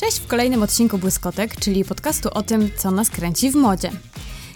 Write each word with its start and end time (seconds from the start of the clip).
Cześć 0.00 0.18
w 0.18 0.26
kolejnym 0.26 0.62
odcinku 0.62 0.98
Błyskotek, 0.98 1.56
czyli 1.56 1.84
podcastu 1.84 2.28
o 2.34 2.42
tym, 2.42 2.70
co 2.76 2.90
nas 2.90 3.10
kręci 3.10 3.50
w 3.50 3.54
modzie. 3.54 3.90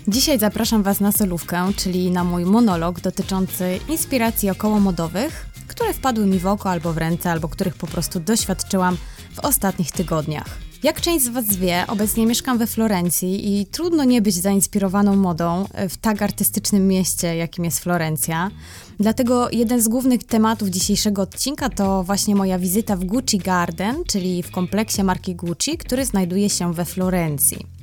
Dzisiaj 0.09 0.39
zapraszam 0.39 0.83
Was 0.83 1.01
na 1.01 1.13
solówkę, 1.13 1.73
czyli 1.77 2.11
na 2.11 2.25
mój 2.25 2.45
monolog 2.45 3.01
dotyczący 3.01 3.81
inspiracji 3.89 4.51
okołomodowych, 4.51 5.47
które 5.69 5.95
wpadły 5.95 6.27
mi 6.27 6.39
w 6.39 6.47
oko 6.47 6.71
albo 6.71 6.93
w 6.93 6.99
ręce, 6.99 7.31
albo 7.31 7.49
których 7.49 7.75
po 7.75 7.87
prostu 7.87 8.21
doświadczyłam 8.21 8.97
w 9.35 9.39
ostatnich 9.39 9.93
tygodniach. 9.93 10.72
Jak 10.83 11.01
część 11.01 11.25
z 11.25 11.29
Was 11.29 11.57
wie, 11.57 11.85
obecnie 11.89 12.27
mieszkam 12.27 12.59
we 12.59 12.67
Florencji 12.67 13.61
i 13.61 13.67
trudno 13.67 14.05
nie 14.05 14.23
być 14.23 14.35
zainspirowaną 14.35 15.17
modą 15.17 15.65
w 15.89 15.97
tak 15.97 16.23
artystycznym 16.23 16.89
mieście, 16.89 17.37
jakim 17.37 17.65
jest 17.65 17.81
Florencja. 17.81 18.51
Dlatego 19.01 19.51
jeden 19.51 19.83
z 19.83 19.89
głównych 19.89 20.25
tematów 20.25 20.69
dzisiejszego 20.69 21.23
odcinka 21.23 21.69
to 21.69 22.03
właśnie 22.03 22.35
moja 22.35 22.59
wizyta 22.59 22.97
w 22.97 23.05
Gucci 23.05 23.39
Garden, 23.39 23.97
czyli 24.09 24.43
w 24.43 24.51
kompleksie 24.51 25.03
marki 25.03 25.35
Gucci, 25.35 25.79
który 25.79 26.05
znajduje 26.05 26.51
się 26.51 26.75
we 26.75 26.85
Florencji. 26.85 27.82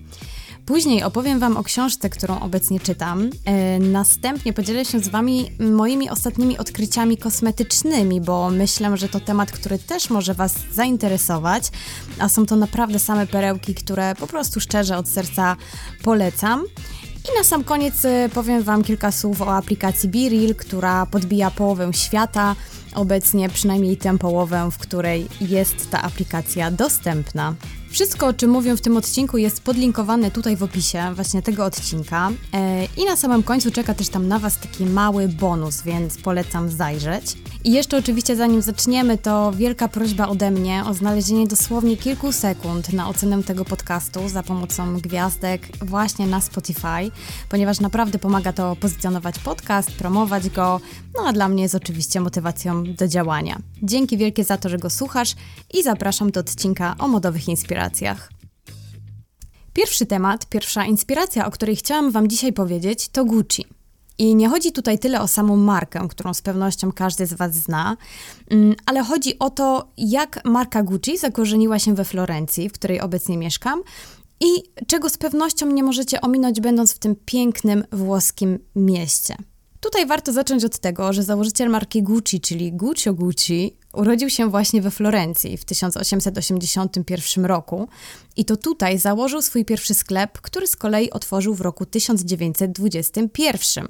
Później 0.70 1.04
opowiem 1.04 1.40
Wam 1.40 1.58
o 1.58 1.64
książce, 1.64 2.10
którą 2.10 2.40
obecnie 2.40 2.80
czytam. 2.80 3.30
E, 3.46 3.80
następnie 3.80 4.54
podzielę 4.54 4.86
się 4.86 5.00
z 5.00 5.08
Wami 5.08 5.52
moimi 5.60 6.10
ostatnimi 6.10 6.58
odkryciami 6.58 7.18
kosmetycznymi, 7.18 8.22
bo 8.22 8.50
myślę, 8.50 8.98
że 8.98 9.10
to 9.10 9.20
temat, 9.20 9.52
który 9.52 9.80
też 9.80 10.10
może 10.10 10.34
Was 10.34 10.56
zainteresować, 10.72 11.64
a 12.20 12.30
są 12.30 12.46
to 12.46 12.56
naprawdę 12.56 13.00
same 13.00 13.28
perełki, 13.28 13.76
które 13.76 14.16
po 14.16 14.28
prostu 14.28 14.60
szczerze 14.60 14.98
od 14.98 15.08
serca 15.08 15.56
polecam. 16.04 16.64
I 17.34 17.38
na 17.38 17.44
sam 17.44 17.64
koniec 17.64 18.06
e, 18.06 18.30
powiem 18.34 18.64
Wam 18.64 18.84
kilka 18.84 19.12
słów 19.12 19.42
o 19.42 19.56
aplikacji 19.56 20.10
BeReal, 20.10 20.56
która 20.56 21.06
podbija 21.06 21.52
połowę 21.52 21.94
świata, 21.94 22.56
obecnie 22.96 23.50
przynajmniej 23.50 23.98
tę 23.98 24.18
połowę, 24.18 24.70
w 24.72 24.78
której 24.78 25.28
jest 25.42 25.90
ta 25.90 26.02
aplikacja 26.02 26.72
dostępna. 26.72 27.56
Wszystko, 27.92 28.28
o 28.28 28.34
czym 28.34 28.52
mówię 28.52 28.76
w 28.76 28.82
tym 28.82 28.98
odcinku, 28.98 29.38
jest 29.38 29.62
podlinkowane 29.62 30.32
tutaj 30.32 30.56
w 30.56 30.64
opisie 30.64 31.14
właśnie 31.16 31.42
tego 31.42 31.66
odcinka. 31.66 32.32
E, 32.54 32.86
I 32.98 33.06
na 33.06 33.16
samym 33.16 33.44
końcu 33.44 33.72
czeka 33.72 33.94
też 33.94 34.10
tam 34.10 34.28
na 34.28 34.40
Was 34.40 34.58
taki 34.58 34.86
mały 34.86 35.28
bonus, 35.28 35.82
więc 35.82 36.18
polecam 36.18 36.70
zajrzeć. 36.70 37.38
I 37.64 37.72
jeszcze 37.72 37.98
oczywiście 37.98 38.36
zanim 38.36 38.62
zaczniemy, 38.62 39.18
to 39.18 39.52
wielka 39.52 39.88
prośba 39.88 40.28
ode 40.28 40.52
mnie 40.52 40.84
o 40.88 40.94
znalezienie 40.94 41.48
dosłownie 41.48 41.98
kilku 41.98 42.32
sekund 42.32 42.94
na 42.94 43.10
ocenę 43.10 43.44
tego 43.44 43.66
podcastu 43.66 44.30
za 44.30 44.44
pomocą 44.44 45.00
gwiazdek 45.00 45.78
właśnie 45.82 46.28
na 46.28 46.42
Spotify, 46.42 47.12
ponieważ 47.50 47.80
naprawdę 47.80 48.20
pomaga 48.20 48.54
to 48.54 48.76
pozycjonować 48.76 49.40
podcast, 49.40 49.92
promować 49.92 50.50
go, 50.50 50.82
no 51.16 51.24
a 51.28 51.34
dla 51.34 51.50
mnie 51.50 51.64
jest 51.64 51.76
oczywiście 51.76 52.22
motywacją 52.22 52.84
do 52.84 53.08
działania. 53.08 53.60
Dzięki 53.84 54.18
wielkie 54.18 54.44
za 54.44 54.58
to, 54.58 54.70
że 54.70 54.78
go 54.78 54.90
słuchasz 54.90 55.36
i 55.74 55.84
zapraszam 55.84 56.32
do 56.32 56.40
odcinka 56.40 56.96
o 57.00 57.08
modowych 57.08 57.48
inspiracjach. 57.48 58.32
Pierwszy 59.74 60.06
temat, 60.06 60.46
pierwsza 60.46 60.86
inspiracja, 60.86 61.46
o 61.46 61.52
której 61.52 61.76
chciałam 61.76 62.12
Wam 62.12 62.28
dzisiaj 62.28 62.54
powiedzieć, 62.54 63.10
to 63.10 63.26
Gucci. 63.26 63.79
I 64.20 64.36
nie 64.36 64.50
chodzi 64.50 64.72
tutaj 64.72 65.00
tyle 65.00 65.22
o 65.22 65.28
samą 65.28 65.56
markę, 65.56 66.08
którą 66.10 66.34
z 66.34 66.42
pewnością 66.42 66.92
każdy 66.92 67.26
z 67.26 67.34
Was 67.34 67.54
zna, 67.54 67.98
mm, 68.50 68.76
ale 68.86 69.04
chodzi 69.04 69.40
o 69.40 69.50
to, 69.50 69.92
jak 69.98 70.46
marka 70.46 70.84
Gucci 70.84 71.18
zakorzeniła 71.18 71.80
się 71.80 71.96
we 71.96 72.06
Florencji, 72.06 72.70
w 72.70 72.74
której 72.74 73.02
obecnie 73.02 73.38
mieszkam, 73.38 73.82
i 74.42 74.64
czego 74.88 75.10
z 75.10 75.18
pewnością 75.18 75.72
nie 75.72 75.84
możecie 75.84 76.22
ominąć, 76.22 76.62
będąc 76.62 76.94
w 76.94 77.00
tym 77.00 77.16
pięknym 77.26 77.84
włoskim 77.92 78.60
mieście. 78.76 79.36
Tutaj 79.80 80.06
warto 80.06 80.34
zacząć 80.34 80.64
od 80.64 80.80
tego, 80.80 81.14
że 81.14 81.24
założyciel 81.24 81.70
marki 81.70 82.04
Gucci, 82.04 82.42
czyli 82.42 82.72
Guccio 82.72 83.14
Gucci, 83.14 83.78
urodził 83.94 84.30
się 84.30 84.50
właśnie 84.50 84.82
we 84.82 84.92
Florencji 84.92 85.58
w 85.58 85.66
1881 85.66 87.46
roku 87.46 87.88
i 88.36 88.46
to 88.46 88.58
tutaj 88.58 88.98
założył 88.98 89.42
swój 89.42 89.66
pierwszy 89.66 89.94
sklep, 89.94 90.42
który 90.42 90.68
z 90.68 90.76
kolei 90.76 91.12
otworzył 91.12 91.56
w 91.56 91.62
roku 91.62 91.86
1921. 91.86 93.88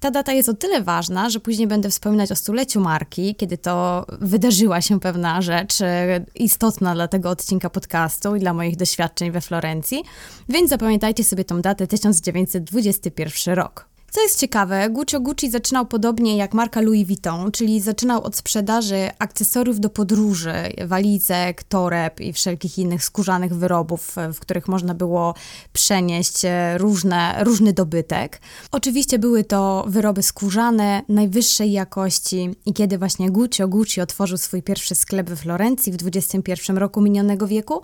Ta 0.00 0.10
data 0.10 0.32
jest 0.32 0.48
o 0.48 0.54
tyle 0.54 0.82
ważna, 0.82 1.30
że 1.30 1.40
później 1.40 1.66
będę 1.66 1.90
wspominać 1.90 2.32
o 2.32 2.36
stuleciu 2.36 2.80
marki, 2.80 3.34
kiedy 3.34 3.58
to 3.58 4.06
wydarzyła 4.20 4.80
się 4.80 5.00
pewna 5.00 5.42
rzecz 5.42 5.80
e, 5.80 6.24
istotna 6.34 6.94
dla 6.94 7.08
tego 7.08 7.30
odcinka 7.30 7.70
podcastu 7.70 8.36
i 8.36 8.40
dla 8.40 8.54
moich 8.54 8.76
doświadczeń 8.76 9.30
we 9.30 9.40
Florencji, 9.40 10.02
więc 10.48 10.70
zapamiętajcie 10.70 11.24
sobie 11.24 11.44
tą 11.44 11.60
datę 11.60 11.86
1921 11.86 13.54
rok. 13.54 13.91
Co 14.14 14.22
jest 14.22 14.40
ciekawe, 14.40 14.90
Guccio 14.90 15.20
Gucci 15.20 15.50
zaczynał 15.50 15.86
podobnie 15.86 16.36
jak 16.36 16.54
marka 16.54 16.80
Louis 16.80 17.06
Vuitton, 17.06 17.52
czyli 17.52 17.80
zaczynał 17.80 18.22
od 18.22 18.36
sprzedaży 18.36 19.10
akcesoriów 19.18 19.80
do 19.80 19.90
podróży, 19.90 20.54
walizek, 20.86 21.62
toreb 21.62 22.20
i 22.20 22.32
wszelkich 22.32 22.78
innych 22.78 23.04
skórzanych 23.04 23.54
wyrobów, 23.54 24.16
w 24.34 24.40
których 24.40 24.68
można 24.68 24.94
było 24.94 25.34
przenieść 25.72 26.44
e, 26.44 26.78
różne, 26.78 27.44
różny 27.44 27.72
dobytek. 27.72 28.40
Oczywiście 28.70 29.18
były 29.18 29.44
to 29.44 29.84
wyroby 29.88 30.22
skórzane, 30.22 31.02
najwyższej 31.08 31.72
jakości 31.72 32.50
i 32.66 32.72
kiedy 32.72 32.98
właśnie 32.98 33.30
Guccio 33.30 33.68
Gucci 33.68 34.00
otworzył 34.00 34.38
swój 34.38 34.62
pierwszy 34.62 34.94
sklep 34.94 35.28
we 35.28 35.36
Florencji 35.36 35.92
w 35.92 35.96
21 35.96 36.78
roku 36.78 37.00
minionego 37.00 37.46
wieku, 37.46 37.82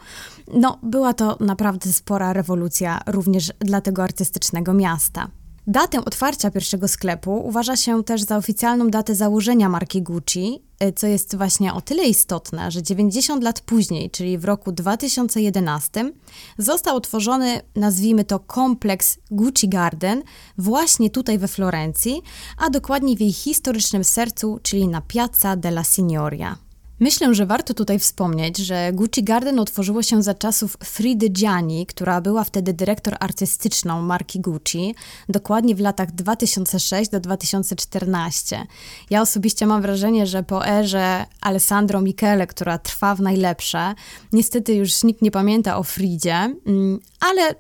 no 0.55 0.79
była 0.83 1.15
to 1.15 1.37
naprawdę 1.41 1.93
spora 1.93 2.33
rewolucja 2.33 3.01
również 3.07 3.53
dla 3.61 3.81
tego 3.81 4.03
artystycznego 4.03 4.75
miasta. 4.75 5.29
Datę 5.71 6.05
otwarcia 6.05 6.51
pierwszego 6.51 6.89
sklepu 6.89 7.47
uważa 7.47 7.77
się 7.77 8.05
też 8.05 8.23
za 8.23 8.37
oficjalną 8.37 8.89
datę 8.89 9.15
założenia 9.15 9.69
marki 9.69 10.03
Gucci, 10.03 10.63
y, 10.85 10.93
co 10.93 11.07
jest 11.07 11.37
właśnie 11.37 11.75
o 11.75 11.81
tyle 11.81 12.05
istotne, 12.05 12.71
że 12.71 12.83
90 12.83 13.43
lat 13.43 13.61
później, 13.61 14.11
czyli 14.11 14.39
w 14.39 14.45
roku 14.45 14.73
2011, 14.73 16.13
został 16.59 16.97
otworzony, 16.97 17.61
nazwijmy 17.77 18.25
to 18.25 18.39
kompleks 18.39 19.19
Gucci 19.31 19.69
Garden, 19.69 20.23
właśnie 20.59 21.11
tutaj 21.11 21.39
we 21.39 21.49
Florencji, 21.49 22.23
a 22.59 22.71
dokładniej 22.71 23.17
w 23.17 23.21
jej 23.21 23.33
historycznym 23.33 24.05
sercu, 24.05 24.61
czyli 24.63 24.89
na 24.89 25.01
Piazza 25.01 25.57
della 25.57 25.85
Signoria. 25.85 26.68
Myślę, 27.01 27.35
że 27.35 27.47
warto 27.47 27.75
tutaj 27.75 27.99
wspomnieć, 27.99 28.57
że 28.57 28.93
Gucci 28.93 29.25
Garden 29.25 29.59
otworzyło 29.59 30.03
się 30.03 30.23
za 30.23 30.35
czasów 30.35 30.77
Fridy 30.85 31.29
Gianni, 31.29 31.87
która 31.87 32.21
była 32.21 32.45
wtedy 32.45 32.73
dyrektor 32.73 33.17
artystyczną 33.21 34.03
marki 34.03 34.41
Gucci, 34.41 34.95
dokładnie 35.29 35.75
w 35.75 35.81
latach 35.81 36.13
2006 36.13 37.11
do 37.11 37.21
2014. 37.21 38.67
Ja 39.11 39.23
osobiście 39.23 39.67
mam 39.67 39.83
wrażenie, 39.83 40.27
że 40.27 40.43
po 40.43 40.67
erze 40.67 41.27
Alessandro 41.41 42.01
Michele, 42.01 42.47
która 42.47 42.79
trwa 42.79 43.15
w 43.15 43.21
najlepsze, 43.21 43.95
niestety 44.33 44.75
już 44.75 45.05
nikt 45.05 45.23
nie 45.23 45.31
pamięta 45.31 45.79
o 45.79 45.83
Fridzie, 45.83 46.55
mm, 46.67 47.01
ale 47.21 47.55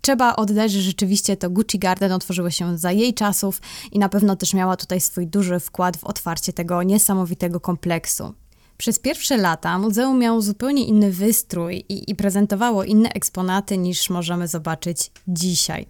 trzeba 0.00 0.36
oddać, 0.36 0.72
że 0.72 0.80
rzeczywiście 0.80 1.36
to 1.36 1.50
Gucci 1.50 1.78
Garden 1.78 2.12
otworzyło 2.12 2.50
się 2.50 2.78
za 2.78 2.92
jej 2.92 3.14
czasów 3.14 3.60
i 3.92 3.98
na 3.98 4.08
pewno 4.08 4.36
też 4.36 4.54
miała 4.54 4.76
tutaj 4.76 5.00
swój 5.00 5.26
duży 5.26 5.60
wkład 5.60 5.96
w 5.96 6.04
otwarcie 6.04 6.52
tego 6.52 6.82
niesamowitego 6.82 7.60
kompleksu. 7.60 8.34
Przez 8.78 8.98
pierwsze 8.98 9.36
lata 9.36 9.78
muzeum 9.78 10.18
miało 10.18 10.42
zupełnie 10.42 10.86
inny 10.86 11.10
wystrój 11.12 11.84
i, 11.88 12.10
i 12.10 12.14
prezentowało 12.14 12.84
inne 12.84 13.12
eksponaty 13.12 13.78
niż 13.78 14.10
możemy 14.10 14.48
zobaczyć 14.48 15.10
dzisiaj. 15.28 15.86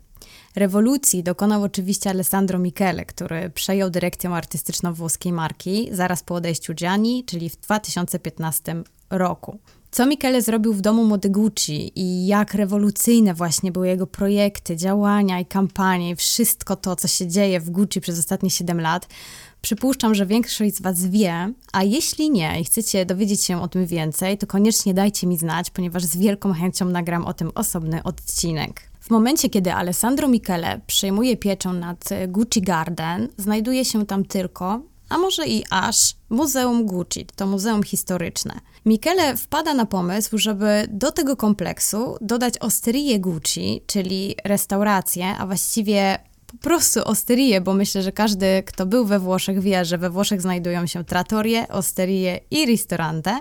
Rewolucji 0.56 1.22
dokonał 1.22 1.62
oczywiście 1.62 2.10
Alessandro 2.10 2.59
Michele, 2.59 3.04
który 3.04 3.50
przejął 3.50 3.91
dyrekcję 3.91 4.31
artystyczną 4.31 4.94
włoskiej 4.94 5.32
marki 5.32 5.88
zaraz 5.93 6.22
po 6.22 6.34
odejściu 6.34 6.75
Gianni, 6.75 7.25
czyli 7.25 7.50
w 7.50 7.56
2015 7.56 8.82
roku. 9.10 9.59
Co 9.91 10.06
Michele 10.06 10.43
zrobił 10.43 10.75
w 10.75 10.81
domu 10.81 11.04
mody 11.04 11.31
Gucci 11.31 11.93
i 12.00 12.26
jak 12.26 12.54
rewolucyjne 12.54 13.34
właśnie 13.34 13.72
były 13.72 13.88
jego 13.88 14.06
projekty, 14.06 14.76
działania 14.76 15.41
i 15.41 15.47
kampanie, 15.47 16.10
i 16.10 16.16
wszystko 16.16 16.76
to, 16.76 16.97
co 16.97 17.09
się 17.09 17.26
dzieje 17.26 17.60
w 17.60 17.70
Gucci 17.70 18.00
przez 18.00 18.19
ostatnie 18.19 18.50
7 18.50 18.81
lat, 18.81 19.09
Przypuszczam, 19.62 20.15
że 20.15 20.27
większość 20.27 20.77
z 20.77 20.83
Was 20.83 21.06
wie, 21.06 21.53
a 21.73 21.83
jeśli 21.83 22.31
nie 22.31 22.61
i 22.61 22.65
chcecie 22.65 23.06
dowiedzieć 23.06 23.45
się 23.45 23.62
o 23.62 23.69
tym 23.69 23.87
więcej, 23.87 24.38
to 24.38 24.47
koniecznie 24.47 24.94
dajcie 24.94 25.26
mi 25.26 25.38
znać, 25.38 25.70
ponieważ 25.70 26.05
z 26.05 26.17
wielką 26.17 26.53
chęcią 26.53 26.85
nagram 26.85 27.25
o 27.25 27.35
tym 27.35 27.50
osobny 27.55 28.03
odcinek. 28.03 28.91
W 29.00 29.11
momencie, 29.11 29.50
kiedy 29.50 29.73
Alessandro 29.73 30.29
Michele 30.29 30.81
przejmuje 30.87 31.37
pieczę 31.37 31.69
nad 31.69 32.09
Gucci 32.29 32.62
Garden, 32.62 33.29
znajduje 33.37 33.85
się 33.85 34.06
tam 34.06 34.25
tylko, 34.25 34.81
a 35.09 35.19
może 35.19 35.47
i 35.47 35.64
aż, 35.70 36.14
Muzeum 36.31 36.87
Gucci, 36.87 37.26
to 37.37 37.47
muzeum 37.47 37.82
historyczne. 37.82 38.55
Michele 38.87 39.37
wpada 39.37 39.75
na 39.75 39.87
pomysł, 39.87 40.38
żeby 40.38 40.87
do 40.91 41.12
tego 41.12 41.37
kompleksu 41.37 42.17
dodać 42.20 42.59
osterię 42.59 43.20
Gucci, 43.20 43.82
czyli 43.87 44.37
restaurację, 44.44 45.37
a 45.38 45.47
właściwie 45.47 46.19
po 46.52 46.58
prostu 46.58 47.04
osterię, 47.04 47.60
bo 47.60 47.75
myślę, 47.75 48.02
że 48.02 48.12
każdy, 48.12 48.62
kto 48.66 48.87
był 48.87 49.04
we 49.04 49.19
Włoszech, 49.19 49.60
wie, 49.60 49.84
że 49.84 49.99
we 49.99 50.10
Włoszech 50.10 50.40
znajdują 50.40 50.87
się 50.87 51.04
trattorie, 51.04 51.69
osterie 51.69 52.40
i 52.50 52.66
ristorante. 52.66 53.38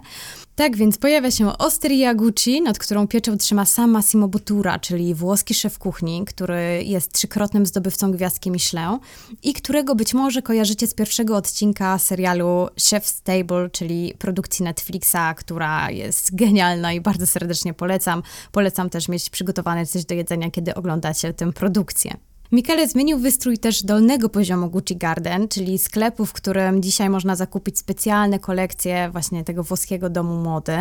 Tak 0.56 0.78
więc 0.78 0.98
pojawia 0.98 1.32
się 1.32 1.58
Osteria 1.58 2.16
Gucci, 2.16 2.62
nad 2.62 2.80
którą 2.80 3.08
pieczę 3.08 3.38
trzyma 3.38 3.66
sam 3.66 3.92
Massimo 3.92 4.28
Bottura, 4.28 4.80
czyli 4.80 5.14
włoski 5.16 5.54
szef 5.54 5.80
kuchni, 5.80 6.26
który 6.26 6.84
jest 6.84 7.12
trzykrotnym 7.12 7.66
zdobywcą 7.66 8.12
gwiazdki 8.12 8.52
Michelin 8.52 9.00
i 9.44 9.54
którego 9.54 9.96
być 9.96 10.14
może 10.14 10.42
kojarzycie 10.42 10.88
z 10.88 10.94
pierwszego 10.94 11.36
odcinka 11.36 12.00
serialu 12.00 12.68
Chef's 12.80 13.22
Table, 13.24 13.70
czyli 13.70 14.14
produkcji 14.20 14.64
Netflixa, 14.64 15.36
która 15.38 15.92
jest 15.92 16.36
genialna 16.36 16.94
i 16.94 17.02
bardzo 17.02 17.28
serdecznie 17.28 17.74
polecam. 17.74 18.24
Polecam 18.52 18.90
też 18.90 19.08
mieć 19.08 19.30
przygotowane 19.30 19.86
coś 19.86 20.06
do 20.06 20.16
jedzenia, 20.16 20.52
kiedy 20.52 20.76
oglądacie 20.76 21.34
tę 21.34 21.52
produkcję. 21.54 22.31
Michele 22.52 22.88
zmienił 22.88 23.20
wystrój 23.20 23.58
też 23.58 23.84
dolnego 23.84 24.30
poziomu 24.30 24.70
Gucci 24.70 24.98
Garden, 24.98 25.48
czyli 25.48 25.80
sklepu, 25.80 26.26
w 26.26 26.34
którym 26.34 26.82
dzisiaj 26.82 27.10
można 27.10 27.36
zakupić 27.36 27.80
specjalne 27.80 28.40
kolekcje 28.40 29.10
właśnie 29.12 29.44
tego 29.44 29.64
włoskiego 29.64 30.10
domu 30.10 30.36
mody. 30.36 30.78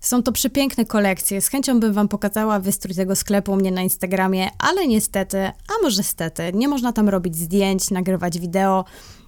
Są 0.00 0.22
to 0.22 0.32
przepiękne 0.32 0.84
kolekcje. 0.84 1.40
Z 1.40 1.48
chęcią 1.48 1.80
bym 1.80 1.92
Wam 1.92 2.08
pokazała 2.08 2.60
wystrój 2.60 2.94
tego 2.94 3.16
sklepu 3.16 3.52
u 3.52 3.56
mnie 3.56 3.70
na 3.70 3.82
Instagramie, 3.82 4.48
ale 4.58 4.86
niestety, 4.86 5.38
a 5.44 5.82
może 5.82 6.02
stety, 6.02 6.42
nie 6.54 6.68
można 6.68 6.92
tam 6.92 7.08
robić 7.08 7.36
zdjęć, 7.36 7.90
nagrywać 7.90 8.38
wideo. 8.38 8.84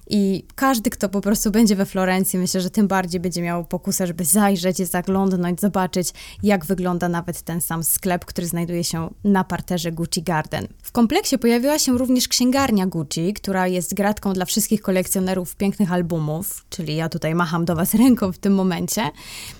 I 0.09 0.43
każdy, 0.55 0.89
kto 0.89 1.09
po 1.09 1.21
prostu 1.21 1.51
będzie 1.51 1.75
we 1.75 1.85
Florencji, 1.85 2.39
myślę, 2.39 2.61
że 2.61 2.69
tym 2.69 2.87
bardziej 2.87 3.21
będzie 3.21 3.41
miał 3.41 3.65
pokusę, 3.65 4.07
żeby 4.07 4.25
zajrzeć, 4.25 4.77
zaglądnąć, 4.77 5.61
zobaczyć, 5.61 6.13
jak 6.43 6.65
wygląda 6.65 7.09
nawet 7.09 7.41
ten 7.41 7.61
sam 7.61 7.83
sklep, 7.83 8.25
który 8.25 8.47
znajduje 8.47 8.83
się 8.83 9.09
na 9.23 9.43
parterze 9.43 9.91
Gucci 9.91 10.23
Garden. 10.23 10.67
W 10.83 10.91
kompleksie 10.91 11.37
pojawiła 11.37 11.79
się 11.79 11.97
również 11.97 12.27
księgarnia 12.27 12.87
Gucci, 12.87 13.33
która 13.33 13.67
jest 13.67 13.93
gratką 13.93 14.33
dla 14.33 14.45
wszystkich 14.45 14.81
kolekcjonerów 14.81 15.55
pięknych 15.55 15.91
albumów, 15.91 16.65
czyli 16.69 16.95
ja 16.95 17.09
tutaj 17.09 17.35
macham 17.35 17.65
do 17.65 17.75
Was 17.75 17.93
ręką 18.03 18.31
w 18.31 18.37
tym 18.37 18.55
momencie 18.55 19.11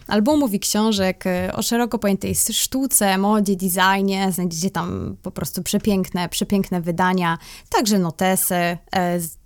albumów 0.07 0.53
i 0.53 0.59
książek 0.59 1.27
e, 1.27 1.53
o 1.53 1.61
szeroko 1.61 1.99
pojętej 1.99 2.35
sztuce, 2.35 3.17
modzie, 3.17 3.55
designie. 3.55 4.31
Znajdziecie 4.31 4.69
tam 4.69 5.17
po 5.21 5.31
prostu 5.31 5.63
przepiękne, 5.63 6.29
przepiękne 6.29 6.81
wydania, 6.81 7.37
także 7.69 7.99
notesy, 7.99 8.55
e, 8.55 8.77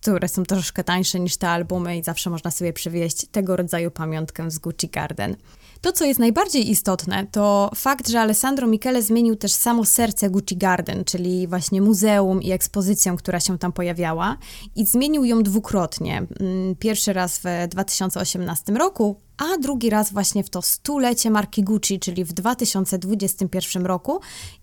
które 0.02 0.28
są 0.28 0.44
troszkę 0.44 0.84
tańsze 0.92 1.20
niż 1.20 1.38
te 1.38 1.50
albumy 1.50 1.98
i 1.98 2.04
zawsze 2.04 2.30
można 2.30 2.52
sobie 2.52 2.74
przywieźć 2.74 3.26
tego 3.26 3.56
rodzaju 3.56 3.92
pamiątkę 3.92 4.52
z 4.52 4.60
Gucci 4.60 4.88
Garden. 4.88 5.36
To, 5.82 5.92
co 5.92 6.06
jest 6.06 6.20
najbardziej 6.20 6.70
istotne, 6.70 7.28
to 7.32 7.72
fakt, 7.76 8.10
że 8.10 8.22
Alessandro 8.22 8.68
Michele 8.68 9.02
zmienił 9.02 9.36
też 9.36 9.54
samo 9.54 9.86
serce 9.86 10.30
Gucci 10.30 10.58
Garden, 10.58 11.04
czyli 11.06 11.48
właśnie 11.48 11.82
muzeum 11.82 12.42
i 12.42 12.52
ekspozycję, 12.52 13.16
która 13.18 13.40
się 13.40 13.58
tam 13.58 13.72
pojawiała, 13.72 14.38
i 14.76 14.86
zmienił 14.86 15.26
ją 15.26 15.44
dwukrotnie. 15.44 16.18
Mm, 16.18 16.76
pierwszy 16.76 17.14
raz 17.14 17.40
w 17.40 17.68
2018 17.68 18.74
roku, 18.74 19.16
a 19.38 19.58
drugi 19.58 19.90
raz 19.90 20.14
właśnie 20.14 20.44
w 20.44 20.50
to 20.50 20.62
stulecie 20.62 21.32
marki 21.32 21.64
Gucci, 21.64 22.00
czyli 22.00 22.26
w 22.26 22.34
2021 22.34 23.86
roku. 23.86 24.20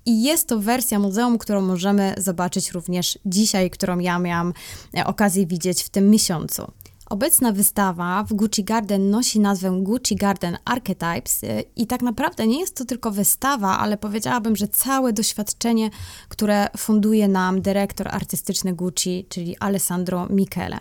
I 0.07 0.23
jest 0.23 0.49
to 0.49 0.59
wersja 0.59 0.99
muzeum, 0.99 1.39
którą 1.39 1.61
możemy 1.61 2.15
zobaczyć 2.19 2.71
również 2.71 3.19
dzisiaj, 3.27 3.71
którą 3.71 3.99
ja 3.99 4.19
miałam 4.19 4.53
e, 4.99 5.07
okazję 5.07 5.47
widzieć 5.47 5.83
w 5.83 5.89
tym 5.89 6.11
miesiącu. 6.11 6.73
Obecna 7.11 7.53
wystawa 7.53 8.25
w 8.25 8.33
Gucci 8.33 8.65
Garden 8.65 9.11
nosi 9.11 9.41
nazwę 9.41 9.79
Gucci 9.83 10.17
Garden 10.17 10.59
Archetypes 10.65 11.45
y, 11.45 11.65
i 11.77 11.87
tak 11.87 12.03
naprawdę 12.03 12.47
nie 12.47 12.61
jest 12.61 12.77
to 12.77 12.85
tylko 12.85 13.11
wystawa, 13.11 13.79
ale 13.79 13.97
powiedziałabym, 13.97 14.57
że 14.57 14.69
całe 14.69 15.13
doświadczenie, 15.13 15.91
które 16.29 16.67
funduje 16.77 17.29
nam 17.29 17.61
dyrektor 17.61 18.09
artystyczny 18.09 18.75
Gucci, 18.75 19.27
czyli 19.29 19.57
Alessandro 19.59 20.27
Michele. 20.31 20.79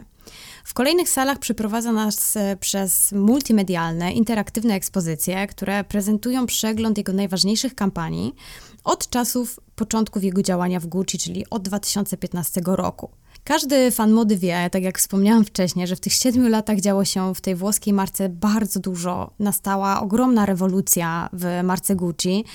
W 0.64 0.74
kolejnych 0.74 1.10
salach 1.10 1.40
przyprowadza 1.40 1.92
nas 1.92 2.36
y, 2.36 2.58
przez 2.60 3.12
multimedialne, 3.12 4.14
interaktywne 4.14 4.74
ekspozycje, 4.74 5.48
które 5.48 5.84
prezentują 5.84 6.46
przegląd 6.46 6.98
jego 6.98 7.14
najważniejszych 7.14 7.76
kampanii 7.76 8.36
od 8.84 9.10
czasów 9.10 9.60
początków 9.76 10.24
jego 10.24 10.42
działania 10.42 10.80
w 10.80 10.86
Gucci, 10.86 11.18
czyli 11.18 11.50
od 11.50 11.62
2015 11.62 12.62
roku. 12.66 13.10
Każdy 13.48 13.92
fan 13.92 14.12
mody 14.12 14.38
wie, 14.38 14.70
tak 14.72 14.84
jak 14.84 15.00
wspomniałam 15.00 15.46
wcześniej, 15.46 15.88
że 15.88 15.96
w 15.96 16.00
tych 16.00 16.14
siedmiu 16.14 16.50
latach 16.50 16.80
działo 16.80 17.06
się 17.06 17.36
w 17.36 17.42
tej 17.42 17.56
włoskiej 17.56 17.94
marce 17.94 18.30
bardzo 18.30 18.80
dużo. 18.80 19.32
Nastała 19.40 20.02
ogromna 20.02 20.46
rewolucja 20.46 21.30
w 21.34 21.64
marce 21.64 21.96
Gucci 21.96 22.46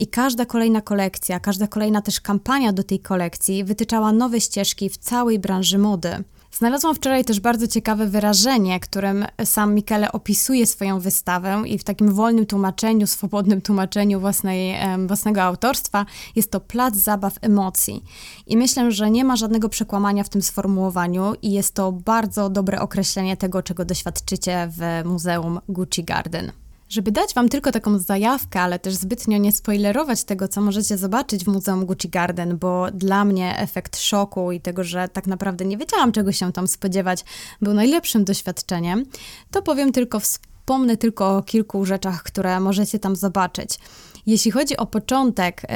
i 0.00 0.06
każda 0.06 0.46
kolejna 0.46 0.80
kolekcja, 0.80 1.40
każda 1.40 1.66
kolejna 1.66 2.02
też 2.02 2.20
kampania 2.20 2.72
do 2.72 2.84
tej 2.84 3.00
kolekcji 3.00 3.64
wytyczała 3.64 4.12
nowe 4.12 4.40
ścieżki 4.40 4.90
w 4.90 4.96
całej 4.96 5.38
branży 5.38 5.78
mody. 5.78 6.24
Znalazłam 6.58 6.94
wczoraj 6.94 7.24
też 7.24 7.40
bardzo 7.40 7.66
ciekawe 7.66 8.06
wyrażenie, 8.06 8.80
którym 8.80 9.26
sam 9.44 9.74
Michele 9.74 10.12
opisuje 10.12 10.66
swoją 10.66 11.00
wystawę 11.00 11.62
i 11.66 11.78
w 11.78 11.84
takim 11.84 12.14
wolnym 12.14 12.46
tłumaczeniu, 12.46 13.06
swobodnym 13.06 13.60
tłumaczeniu 13.60 14.20
własnej, 14.20 14.76
własnego 15.06 15.42
autorstwa 15.42 16.06
jest 16.36 16.50
to 16.50 16.60
plac 16.60 16.94
zabaw 16.94 17.34
emocji. 17.40 18.04
I 18.46 18.56
myślę, 18.56 18.92
że 18.92 19.10
nie 19.10 19.24
ma 19.24 19.36
żadnego 19.36 19.68
przekłamania 19.68 20.24
w 20.24 20.28
tym 20.28 20.42
sformułowaniu 20.42 21.32
i 21.42 21.52
jest 21.52 21.74
to 21.74 21.92
bardzo 21.92 22.50
dobre 22.50 22.80
określenie 22.80 23.36
tego, 23.36 23.62
czego 23.62 23.84
doświadczycie 23.84 24.68
w 24.70 25.08
Muzeum 25.08 25.60
Gucci 25.68 26.04
Garden. 26.04 26.52
Żeby 26.92 27.12
dać 27.12 27.34
Wam 27.34 27.48
tylko 27.48 27.72
taką 27.72 27.98
zajawkę, 27.98 28.60
ale 28.60 28.78
też 28.78 28.94
zbytnio 28.94 29.38
nie 29.38 29.52
spoilerować 29.52 30.24
tego, 30.24 30.48
co 30.48 30.60
możecie 30.60 30.98
zobaczyć 30.98 31.44
w 31.44 31.48
Muzeum 31.48 31.86
Gucci 31.86 32.08
Garden, 32.08 32.58
bo 32.58 32.90
dla 32.90 33.24
mnie 33.24 33.58
efekt 33.58 33.98
szoku 33.98 34.52
i 34.52 34.60
tego, 34.60 34.84
że 34.84 35.08
tak 35.08 35.26
naprawdę 35.26 35.64
nie 35.64 35.78
wiedziałam, 35.78 36.12
czego 36.12 36.32
się 36.32 36.52
tam 36.52 36.68
spodziewać, 36.68 37.24
był 37.62 37.74
najlepszym 37.74 38.24
doświadczeniem, 38.24 39.04
to 39.50 39.62
powiem 39.62 39.92
tylko, 39.92 40.20
wspomnę 40.20 40.96
tylko 40.96 41.36
o 41.36 41.42
kilku 41.42 41.84
rzeczach, 41.84 42.22
które 42.22 42.60
możecie 42.60 42.98
tam 42.98 43.16
zobaczyć. 43.16 43.78
Jeśli 44.26 44.50
chodzi 44.50 44.76
o 44.76 44.86
początek, 44.86 45.62
y, 45.64 45.66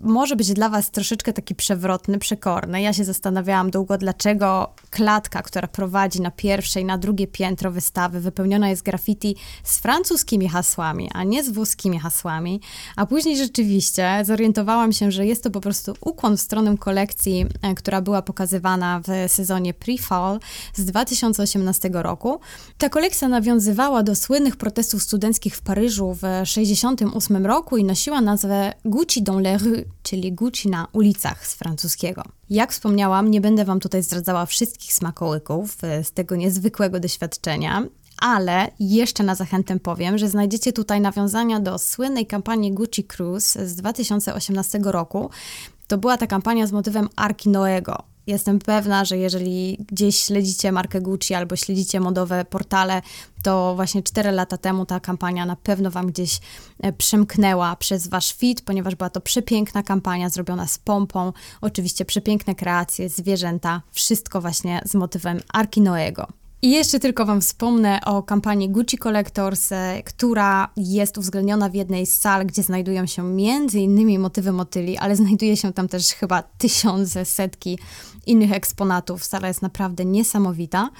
może 0.00 0.36
być 0.36 0.52
dla 0.52 0.68
Was 0.68 0.90
troszeczkę 0.90 1.32
taki 1.32 1.54
przewrotny, 1.54 2.18
przekorny. 2.18 2.82
Ja 2.82 2.92
się 2.92 3.04
zastanawiałam 3.04 3.70
długo, 3.70 3.98
dlaczego 3.98 4.74
klatka, 4.90 5.42
która 5.42 5.68
prowadzi 5.68 6.20
na 6.20 6.30
pierwsze 6.30 6.80
i 6.80 6.84
na 6.84 6.98
drugie 6.98 7.26
piętro 7.26 7.70
wystawy, 7.70 8.20
wypełniona 8.20 8.68
jest 8.68 8.82
graffiti 8.82 9.36
z 9.64 9.78
francuskimi 9.78 10.48
hasłami, 10.48 11.10
a 11.14 11.24
nie 11.24 11.44
z 11.44 11.50
włoskimi 11.50 11.98
hasłami. 11.98 12.60
A 12.96 13.06
później 13.06 13.36
rzeczywiście 13.36 14.22
zorientowałam 14.24 14.92
się, 14.92 15.10
że 15.10 15.26
jest 15.26 15.42
to 15.42 15.50
po 15.50 15.60
prostu 15.60 15.94
ukłon 16.00 16.36
w 16.36 16.40
stronę 16.40 16.76
kolekcji, 16.78 17.46
y, 17.70 17.74
która 17.74 18.00
była 18.00 18.22
pokazywana 18.22 19.00
w 19.00 19.30
sezonie 19.32 19.74
pre-fall 19.74 20.38
z 20.74 20.84
2018 20.84 21.90
roku. 21.92 22.40
Ta 22.78 22.88
kolekcja 22.88 23.28
nawiązywała 23.28 24.02
do 24.02 24.14
słynnych 24.14 24.56
protestów 24.56 25.02
studenckich 25.02 25.56
w 25.56 25.62
Paryżu 25.62 26.14
w 26.14 26.20
1968 26.20 27.46
roku 27.46 27.76
i 27.76 27.91
nosiła 27.92 28.20
nazwę 28.20 28.72
Gucci 28.84 29.22
dans 29.22 29.42
les 29.42 29.62
rues, 29.62 29.84
czyli 30.02 30.32
Gucci 30.32 30.68
na 30.68 30.86
ulicach 30.92 31.46
z 31.46 31.54
francuskiego. 31.54 32.22
Jak 32.50 32.72
wspomniałam, 32.72 33.30
nie 33.30 33.40
będę 33.40 33.64
Wam 33.64 33.80
tutaj 33.80 34.02
zdradzała 34.02 34.46
wszystkich 34.46 34.94
smakołyków 34.94 35.84
e, 35.84 36.04
z 36.04 36.12
tego 36.12 36.36
niezwykłego 36.36 37.00
doświadczenia, 37.00 37.82
ale 38.18 38.70
jeszcze 38.80 39.24
na 39.24 39.34
zachętę 39.34 39.78
powiem, 39.78 40.18
że 40.18 40.28
znajdziecie 40.28 40.72
tutaj 40.72 41.00
nawiązania 41.00 41.60
do 41.60 41.78
słynnej 41.78 42.26
kampanii 42.26 42.72
Gucci 42.72 43.04
Cruise 43.04 43.68
z 43.68 43.74
2018 43.74 44.80
roku. 44.84 45.30
To 45.88 45.98
była 45.98 46.16
ta 46.16 46.26
kampania 46.26 46.66
z 46.66 46.72
motywem 46.72 47.08
Arki 47.16 47.48
Noego. 47.48 48.11
Jestem 48.26 48.58
pewna, 48.58 49.04
że 49.04 49.18
jeżeli 49.18 49.78
gdzieś 49.88 50.20
śledzicie 50.20 50.72
markę 50.72 51.00
Gucci 51.00 51.34
albo 51.34 51.56
śledzicie 51.56 52.00
modowe 52.00 52.44
portale, 52.44 53.02
to 53.42 53.74
właśnie 53.74 54.02
4 54.02 54.30
lata 54.30 54.56
temu 54.56 54.86
ta 54.86 55.00
kampania 55.00 55.46
na 55.46 55.56
pewno 55.56 55.90
Wam 55.90 56.06
gdzieś 56.06 56.40
e, 56.80 56.92
przemknęła 56.92 57.76
przez 57.76 58.08
Wasz 58.08 58.32
feed, 58.32 58.60
ponieważ 58.60 58.94
była 58.94 59.10
to 59.10 59.20
przepiękna 59.20 59.82
kampania 59.82 60.28
zrobiona 60.28 60.66
z 60.66 60.78
pompą, 60.78 61.32
oczywiście 61.60 62.04
przepiękne 62.04 62.54
kreacje, 62.54 63.08
zwierzęta, 63.08 63.82
wszystko 63.92 64.40
właśnie 64.40 64.82
z 64.84 64.94
motywem 64.94 65.40
Arki 65.52 65.80
Noego. 65.80 66.26
I 66.64 66.70
jeszcze 66.70 67.00
tylko 67.00 67.24
Wam 67.24 67.40
wspomnę 67.40 68.00
o 68.04 68.22
kampanii 68.22 68.70
Gucci 68.70 68.98
Collectors, 68.98 69.72
e, 69.72 70.02
która 70.02 70.68
jest 70.76 71.18
uwzględniona 71.18 71.68
w 71.68 71.74
jednej 71.74 72.06
z 72.06 72.18
sal, 72.18 72.46
gdzie 72.46 72.62
znajdują 72.62 73.06
się 73.06 73.22
między 73.22 73.80
innymi 73.80 74.18
motywy 74.18 74.52
motyli, 74.52 74.98
ale 74.98 75.16
znajduje 75.22 75.56
się 75.56 75.72
tam 75.72 75.88
też 75.88 76.08
chyba 76.08 76.42
tysiące, 76.42 77.24
setki 77.24 77.78
innych 78.26 78.52
eksponatów. 78.52 79.24
Sala 79.24 79.48
jest 79.48 79.62
naprawdę 79.62 80.04
niesamowita. 80.04 80.90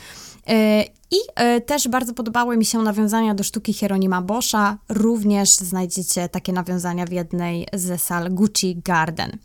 E, 0.49 0.85
I 1.11 1.17
e, 1.35 1.61
też 1.61 1.88
bardzo 1.88 2.14
podobały 2.14 2.57
mi 2.57 2.64
się 2.64 2.79
nawiązania 2.79 3.35
do 3.35 3.45
sztuki 3.45 3.73
Hieronima 3.73 4.23
Boscha. 4.23 4.79
Również 4.88 5.50
znajdziecie 5.50 6.29
takie 6.29 6.52
nawiązania 6.52 7.07
w 7.07 7.12
jednej 7.12 7.67
ze 7.73 7.99
sal 7.99 8.31
Gucci 8.31 8.83
Garden. 8.85 9.38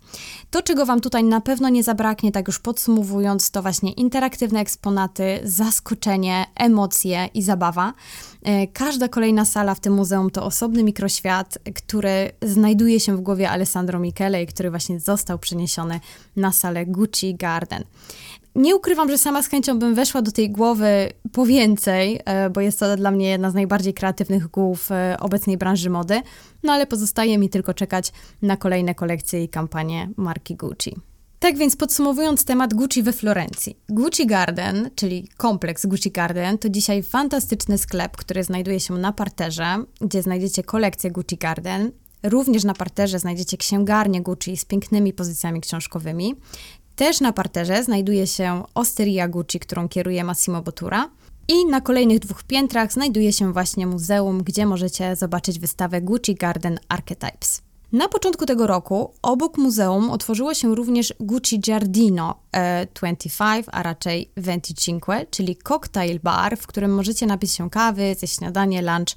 To, 0.52 0.62
czego 0.62 0.86
Wam 0.86 1.02
tutaj 1.02 1.24
na 1.24 1.42
pewno 1.42 1.70
nie 1.70 1.84
zabraknie, 1.84 2.32
tak 2.32 2.48
już 2.48 2.60
podsumowując, 2.60 3.52
to 3.52 3.62
właśnie 3.62 3.92
interaktywne 3.92 4.60
eksponaty, 4.60 5.40
zaskoczenie, 5.44 6.46
emocje 6.56 7.30
i 7.34 7.42
zabawa. 7.42 7.94
E, 8.48 8.68
każda 8.68 9.08
kolejna 9.08 9.46
sala 9.46 9.76
w 9.76 9.80
tym 9.80 9.94
muzeum 9.94 10.30
to 10.32 10.44
osobny 10.44 10.84
mikroświat, 10.84 11.58
który 11.76 12.32
znajduje 12.42 13.00
się 13.00 13.18
w 13.18 13.22
głowie 13.22 13.50
Alessandro 13.50 14.00
Michele 14.00 14.44
i 14.44 14.48
który 14.48 14.70
właśnie 14.70 15.00
został 15.00 15.40
przeniesiony 15.40 16.00
na 16.36 16.52
salę 16.52 16.86
Gucci 16.86 17.36
Garden. 17.36 17.84
nie 18.56 18.76
ukrywam, 18.76 19.10
że 19.10 19.18
sama 19.18 19.44
z 19.44 19.48
chęcią 19.48 19.80
bym 19.80 19.96
weszła 19.96 20.22
do 20.22 20.32
tej 20.32 20.50
głowy 20.50 21.12
po 21.32 21.46
więcej, 21.46 22.20
e, 22.26 22.50
bo 22.50 22.62
jest 22.62 22.80
to 22.80 22.96
dla 22.98 23.12
mnie 23.12 23.30
jedna 23.30 23.52
z 23.52 23.54
najbardziej 23.54 23.94
kreatywnych 23.94 24.48
głów 24.48 24.92
e, 24.92 25.18
obecnej 25.20 25.58
branży 25.58 25.90
mody, 25.90 26.22
no 26.64 26.74
ale 26.74 26.88
pozostaje 26.88 27.38
mi 27.38 27.50
tylko 27.50 27.74
czekać 27.74 28.12
na 28.42 28.58
kolejne 28.58 28.96
kolekcje 28.96 29.44
i 29.44 29.50
kampanie 29.50 30.10
marki 30.18 30.56
Gucci. 30.56 30.96
Tak 31.40 31.58
więc 31.58 31.76
podsumowując 31.76 32.46
temat 32.46 32.74
Gucci 32.74 33.04
we 33.04 33.14
Florencji. 33.14 33.78
Gucci 33.90 34.28
Garden, 34.28 34.90
czyli 34.96 35.28
kompleks 35.38 35.86
Gucci 35.86 36.12
Garden, 36.12 36.58
to 36.58 36.70
dzisiaj 36.70 37.04
fantastyczny 37.04 37.78
sklep, 37.78 38.18
który 38.18 38.44
znajduje 38.44 38.80
się 38.80 38.94
na 38.94 39.14
parterze, 39.14 39.84
gdzie 40.02 40.22
znajdziecie 40.22 40.64
kolekcję 40.64 41.12
Gucci 41.12 41.38
Garden. 41.38 41.92
Również 42.24 42.64
na 42.64 42.74
parterze 42.74 43.20
znajdziecie 43.20 43.58
księgarnię 43.58 44.22
Gucci 44.22 44.58
z 44.58 44.66
pięknymi 44.66 45.14
pozycjami 45.14 45.62
książkowymi. 45.62 46.36
Też 46.96 47.22
na 47.22 47.34
parterze 47.34 47.84
znajduje 47.84 48.28
się 48.28 48.64
osteria 48.74 49.28
Gucci, 49.28 49.60
którą 49.60 49.90
kieruje 49.90 50.24
Massimo 50.24 50.62
Bottura. 50.62 51.10
I 51.48 51.66
na 51.66 51.82
kolejnych 51.82 52.20
dwóch 52.20 52.44
piętrach 52.44 52.94
znajduje 52.94 53.34
się 53.34 53.54
właśnie 53.54 53.88
muzeum, 53.88 54.44
gdzie 54.44 54.66
możecie 54.66 55.16
zobaczyć 55.16 55.60
wystawę 55.60 56.02
Gucci 56.02 56.36
Garden 56.36 56.80
Archetypes. 56.90 57.67
Na 57.92 58.08
początku 58.08 58.46
tego 58.46 58.68
roku 58.68 59.14
obok 59.22 59.58
muzeum 59.58 60.10
otworzyło 60.10 60.54
się 60.54 60.76
również 60.76 61.14
Gucci 61.20 61.60
Giardino 61.60 62.36
e, 62.52 62.88
25, 62.94 63.66
a 63.72 63.84
raczej 63.84 64.32
25, 64.38 65.30
czyli 65.32 65.56
cocktail 65.56 66.20
bar, 66.24 66.58
w 66.58 66.68
którym 66.68 66.96
możecie 66.96 67.26
napić 67.26 67.52
się 67.52 67.70
kawy, 67.70 68.16
ze 68.20 68.28
śniadanie, 68.28 68.82
lunch 68.82 69.16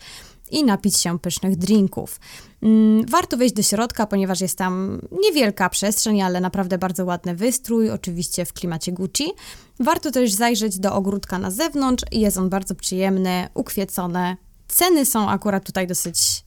i 0.50 0.64
napić 0.64 0.98
się 0.98 1.18
pysznych 1.18 1.56
drinków. 1.56 2.20
Mm, 2.62 3.06
warto 3.06 3.36
wejść 3.36 3.54
do 3.54 3.62
środka, 3.62 4.06
ponieważ 4.06 4.40
jest 4.40 4.58
tam 4.58 5.00
niewielka 5.22 5.68
przestrzeń, 5.68 6.22
ale 6.22 6.40
naprawdę 6.40 6.78
bardzo 6.78 7.04
ładny 7.04 7.34
wystrój, 7.34 7.90
oczywiście 7.90 8.44
w 8.44 8.52
klimacie 8.52 8.92
Gucci. 8.92 9.32
Warto 9.80 10.10
też 10.10 10.32
zajrzeć 10.32 10.78
do 10.78 10.94
ogródka 10.94 11.38
na 11.38 11.50
zewnątrz, 11.50 12.04
jest 12.12 12.36
on 12.36 12.48
bardzo 12.48 12.74
przyjemny, 12.74 13.48
ukwiecony. 13.54 14.36
Ceny 14.68 15.06
są 15.06 15.28
akurat 15.28 15.64
tutaj 15.64 15.86
dosyć 15.86 16.44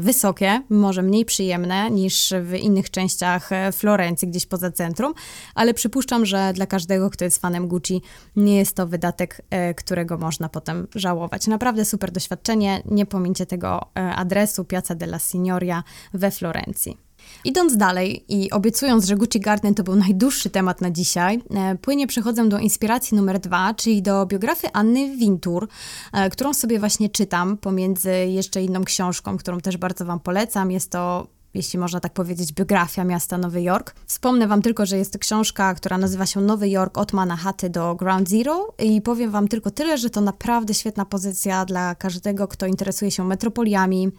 wysokie, 0.00 0.62
może 0.70 1.02
mniej 1.02 1.24
przyjemne 1.24 1.90
niż 1.90 2.34
w 2.42 2.54
innych 2.54 2.90
częściach 2.90 3.52
e, 3.52 3.72
Florencji, 3.72 4.28
gdzieś 4.28 4.46
poza 4.46 4.70
centrum, 4.70 5.14
ale 5.54 5.74
przypuszczam, 5.74 6.26
że 6.26 6.52
dla 6.54 6.66
każdego, 6.66 7.10
kto 7.10 7.24
jest 7.24 7.40
fanem 7.40 7.68
Gucci, 7.68 8.02
nie 8.36 8.56
jest 8.56 8.76
to 8.76 8.86
wydatek, 8.86 9.42
e, 9.50 9.74
którego 9.74 10.18
można 10.18 10.48
potem 10.48 10.86
żałować. 10.94 11.46
Naprawdę 11.46 11.84
super 11.84 12.10
doświadczenie, 12.12 12.82
nie 12.84 13.06
pomincie 13.06 13.46
tego 13.46 13.80
e, 13.98 14.14
adresu 14.14 14.64
Piazza 14.64 14.94
della 14.94 15.18
Signoria 15.18 15.82
we 16.14 16.30
Florencji. 16.30 17.11
Idąc 17.44 17.76
dalej 17.76 18.24
i 18.28 18.50
obiecując, 18.50 19.04
że 19.04 19.16
Gucci 19.16 19.40
Garden 19.40 19.74
to 19.74 19.82
był 19.82 19.96
najdłuższy 19.96 20.50
temat 20.50 20.80
na 20.80 20.90
dzisiaj, 20.90 21.42
e, 21.50 21.76
płynie 21.76 22.06
przechodzę 22.06 22.48
do 22.48 22.58
inspiracji 22.58 23.16
numer 23.16 23.38
dwa, 23.38 23.74
czyli 23.74 24.02
do 24.02 24.26
biografii 24.26 24.72
Anny 24.72 25.16
Wintur, 25.16 25.68
e, 26.12 26.30
którą 26.30 26.54
sobie 26.54 26.78
właśnie 26.78 27.08
czytam 27.08 27.56
pomiędzy 27.56 28.12
jeszcze 28.26 28.62
inną 28.62 28.84
książką, 28.84 29.38
którą 29.38 29.60
też 29.60 29.76
bardzo 29.76 30.04
Wam 30.04 30.20
polecam. 30.20 30.70
Jest 30.70 30.90
to 30.90 31.26
jeśli 31.54 31.78
można 31.78 32.00
tak 32.00 32.12
powiedzieć, 32.12 32.52
biografia 32.52 33.04
miasta 33.04 33.38
Nowy 33.38 33.62
Jork. 33.62 33.94
Wspomnę 34.06 34.46
Wam 34.46 34.62
tylko, 34.62 34.86
że 34.86 34.98
jest 34.98 35.12
to 35.12 35.18
książka, 35.18 35.74
która 35.74 35.98
nazywa 35.98 36.26
się 36.26 36.40
Nowy 36.40 36.68
Jork 36.68 36.98
od 36.98 37.12
Manhattan 37.12 37.70
do 37.70 37.94
Ground 37.94 38.28
Zero 38.28 38.74
i 38.78 39.02
powiem 39.02 39.30
Wam 39.30 39.48
tylko 39.48 39.70
tyle, 39.70 39.98
że 39.98 40.10
to 40.10 40.20
naprawdę 40.20 40.74
świetna 40.74 41.04
pozycja 41.04 41.64
dla 41.64 41.94
każdego, 41.94 42.48
kto 42.48 42.66
interesuje 42.66 43.10
się 43.10 43.24
metropoliami, 43.24 44.10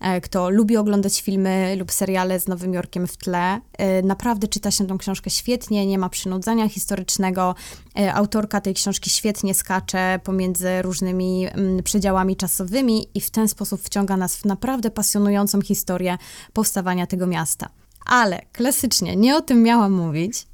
e, 0.00 0.20
kto 0.20 0.50
lubi 0.50 0.76
oglądać 0.76 1.22
filmy 1.22 1.76
lub 1.78 1.92
seriale 1.92 2.40
z 2.40 2.48
Nowym 2.48 2.74
Jorkiem 2.74 3.06
w 3.06 3.16
tle. 3.16 3.60
E, 3.78 4.02
naprawdę 4.02 4.48
czyta 4.48 4.70
się 4.70 4.86
tą 4.86 4.98
książkę 4.98 5.30
świetnie, 5.30 5.86
nie 5.86 5.98
ma 5.98 6.08
przynudzenia 6.08 6.68
historycznego. 6.68 7.54
E, 7.98 8.14
autorka 8.14 8.60
tej 8.60 8.74
książki 8.74 9.10
świetnie 9.10 9.54
skacze 9.54 10.20
pomiędzy 10.24 10.82
różnymi 10.82 11.46
mm, 11.46 11.82
przedziałami 11.82 12.36
czasowymi 12.36 13.06
i 13.14 13.20
w 13.20 13.30
ten 13.30 13.48
sposób 13.48 13.82
wciąga 13.82 14.16
nas 14.16 14.36
w 14.36 14.44
naprawdę 14.44 14.90
pasjonującą 14.90 15.60
historię 15.62 16.18
powstawania 16.52 16.81
powstawania 16.82 17.06
tego 17.06 17.26
miasta. 17.26 17.68
Ale 18.06 18.42
klasycznie 18.52 19.16
nie 19.16 19.36
o 19.36 19.40
tym 19.40 19.62
miałam 19.62 19.92
mówić, 19.92 20.46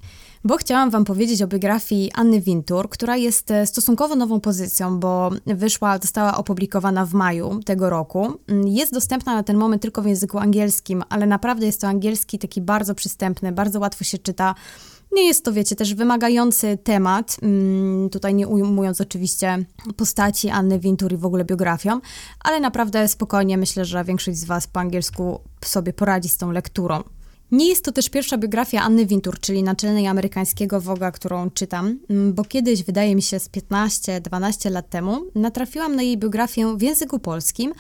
bo 0.45 0.57
chciałam 0.57 0.91
Wam 0.91 1.05
powiedzieć 1.05 1.43
o 1.43 1.47
biografii 1.47 2.13
Anny 2.15 2.41
Wintour, 2.41 2.89
która 2.89 3.17
jest 3.17 3.51
e, 3.51 3.67
stosunkowo 3.67 4.17
nową 4.17 4.41
pozycją, 4.41 5.01
bo 5.01 5.31
wyszła, 5.47 5.99
została 5.99 6.37
opublikowana 6.37 7.07
w 7.07 7.15
maju 7.15 7.61
tego 7.65 7.91
roku. 7.91 8.39
Mm, 8.49 8.69
jest 8.69 8.93
dostępna 8.93 9.35
na 9.35 9.43
ten 9.43 9.57
moment 9.57 9.83
tylko 9.83 10.03
w 10.03 10.07
języku 10.07 10.39
angielskim, 10.39 11.03
ale 11.09 11.27
naprawdę 11.27 11.67
jest 11.67 11.81
to 11.81 11.89
angielski 11.89 12.39
taki 12.39 12.61
bardzo 12.61 12.95
przystępny, 12.95 13.53
bardzo 13.53 13.81
łatwo 13.81 14.05
się 14.05 14.19
czyta. 14.19 14.55
Nie 15.13 15.27
jest 15.27 15.45
to, 15.45 15.53
wiecie, 15.53 15.77
też 15.77 15.95
wymagający 15.95 16.79
temat, 16.85 17.37
mm, 17.43 18.11
tutaj 18.11 18.35
nie 18.35 18.49
ujmując 18.49 19.01
oczywiście 19.01 19.65
postaci 19.97 20.51
Anny 20.51 20.79
Wintour 20.79 21.13
i 21.13 21.17
w 21.17 21.27
ogóle 21.27 21.45
biografią, 21.45 22.01
ale 22.41 22.61
naprawdę 22.61 23.09
spokojnie 23.09 23.59
myślę, 23.59 23.85
że 23.85 24.05
większość 24.05 24.39
z 24.39 24.45
Was 24.45 24.67
po 24.67 24.81
angielsku 24.81 25.41
sobie 25.65 25.93
poradzi 25.93 26.29
z 26.29 26.37
tą 26.37 26.53
lekturą. 26.53 27.03
Nie 27.53 27.69
jest 27.69 27.85
to 27.85 27.93
też 27.93 28.09
pierwsza 28.09 28.39
biografia 28.39 28.83
Anny 28.83 29.07
Wintour, 29.07 29.41
czyli 29.41 29.63
naczelnej 29.63 30.07
amerykańskiego 30.07 30.81
Woga, 30.81 31.11
którą 31.11 31.51
czytam, 31.51 31.99
mm, 32.11 32.35
bo 32.35 32.45
kiedyś, 32.45 32.83
wydaje 32.83 33.17
mi 33.17 33.23
się, 33.23 33.39
z 33.39 33.49
15-12 33.49 34.71
lat 34.71 34.91
temu, 34.91 35.25
natrafiłam 35.35 35.97
na 35.97 36.03
jej 36.03 36.19
biografię 36.19 36.77
w 36.77 36.83
języku 36.83 37.19
polskim 37.19 37.73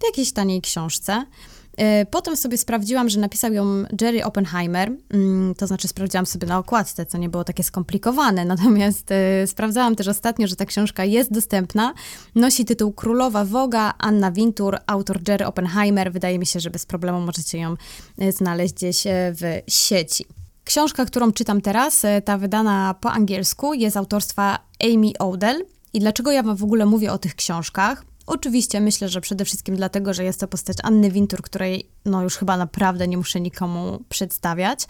w 0.00 0.04
jakiejś 0.04 0.32
taniej 0.32 0.62
książce. 0.62 1.26
E, 1.76 2.06
potem 2.06 2.36
sobie 2.36 2.58
sprawdziłam, 2.58 3.08
że 3.08 3.20
napisał 3.20 3.52
ją 3.52 3.84
Jerry 4.00 4.24
Oppenheimer, 4.24 4.92
mm, 5.10 5.54
to 5.54 5.66
znaczy 5.66 5.88
sprawdziłam 5.88 6.26
sobie 6.26 6.46
na 6.46 6.58
okładce, 6.58 7.06
co 7.06 7.18
nie 7.18 7.28
było 7.28 7.44
takie 7.44 7.62
skomplikowane, 7.62 8.44
natomiast 8.54 9.10
e, 9.10 9.46
sprawdzałam 9.46 9.96
też 9.96 10.08
ostatnio, 10.08 10.46
że 10.46 10.56
ta 10.56 10.66
książka 10.66 11.04
jest 11.04 11.32
dostępna. 11.32 11.94
Nosi 12.34 12.64
tytuł 12.64 12.92
Królowa 12.92 13.44
Woga, 13.44 13.94
Anna 13.98 14.32
Wintour, 14.32 14.78
autor 14.86 15.20
Jerry 15.28 15.46
Oppenheimer. 15.46 16.12
Wydaje 16.12 16.38
mi 16.38 16.46
się, 16.46 16.60
że 16.60 16.70
bez 16.70 16.86
problemu 16.86 17.20
możecie 17.20 17.58
ją 17.58 17.74
e, 18.18 18.32
znaleźć 18.32 18.74
gdzieś 18.74 19.02
w 19.06 19.60
sieci. 19.68 20.24
Książka, 20.64 21.04
którą 21.04 21.32
czytam 21.32 21.60
teraz, 21.60 22.02
ta 22.24 22.38
wydana 22.38 22.94
po 23.00 23.10
angielsku, 23.10 23.74
jest 23.74 23.96
autorstwa 23.96 24.58
Amy 24.84 25.12
Odell. 25.18 25.64
I 25.92 26.00
dlaczego 26.00 26.32
ja 26.32 26.42
wam 26.42 26.56
w 26.56 26.64
ogóle 26.64 26.86
mówię 26.86 27.12
o 27.12 27.18
tych 27.18 27.34
książkach? 27.34 28.04
Oczywiście 28.26 28.80
myślę, 28.80 29.08
że 29.08 29.20
przede 29.20 29.44
wszystkim 29.44 29.76
dlatego, 29.76 30.14
że 30.14 30.24
jest 30.24 30.40
to 30.40 30.48
postać 30.48 30.76
Anny 30.82 31.10
Wintour, 31.10 31.42
której 31.42 31.88
no 32.04 32.22
już 32.22 32.36
chyba 32.36 32.56
naprawdę 32.56 33.08
nie 33.08 33.16
muszę 33.16 33.40
nikomu 33.40 34.04
przedstawiać. 34.08 34.86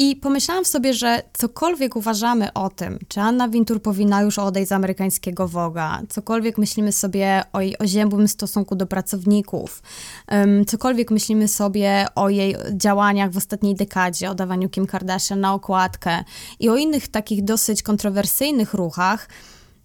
I 0.00 0.16
pomyślałam 0.16 0.64
sobie, 0.64 0.94
że 0.94 1.22
cokolwiek 1.32 1.96
uważamy 1.96 2.52
o 2.52 2.68
tym, 2.68 2.98
czy 3.08 3.20
Anna 3.20 3.48
Wintour 3.48 3.82
powinna 3.82 4.22
już 4.22 4.38
odejść 4.38 4.68
z 4.68 4.72
amerykańskiego 4.72 5.48
Woga, 5.48 6.00
cokolwiek 6.08 6.58
myślimy 6.58 6.92
sobie 6.92 7.42
o 7.52 7.60
jej 7.60 7.78
oziębłym 7.78 8.28
stosunku 8.28 8.76
do 8.76 8.86
pracowników, 8.86 9.82
um, 10.30 10.64
cokolwiek 10.64 11.10
myślimy 11.10 11.48
sobie 11.48 12.06
o 12.14 12.28
jej 12.28 12.56
działaniach 12.72 13.30
w 13.30 13.36
ostatniej 13.36 13.74
dekadzie, 13.74 14.30
o 14.30 14.34
dawaniu 14.34 14.68
Kim 14.68 14.86
Kardashian 14.86 15.40
na 15.40 15.54
okładkę 15.54 16.24
i 16.60 16.68
o 16.68 16.76
innych 16.76 17.08
takich 17.08 17.44
dosyć 17.44 17.82
kontrowersyjnych 17.82 18.74
ruchach, 18.74 19.28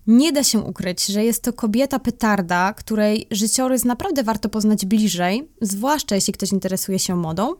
nie 0.07 0.31
da 0.31 0.43
się 0.43 0.60
ukryć, 0.60 1.05
że 1.05 1.24
jest 1.24 1.43
to 1.43 1.53
kobieta 1.53 2.00
petarda, 2.00 2.74
której 2.74 3.27
życiorys 3.31 3.86
naprawdę 3.86 4.24
warto 4.24 4.50
poznać 4.50 4.86
bliżej, 4.86 5.50
zwłaszcza 5.62 6.15
jeśli 6.15 6.33
ktoś 6.33 6.51
interesuje 6.51 7.00
się 7.00 7.15
modą, 7.15 7.53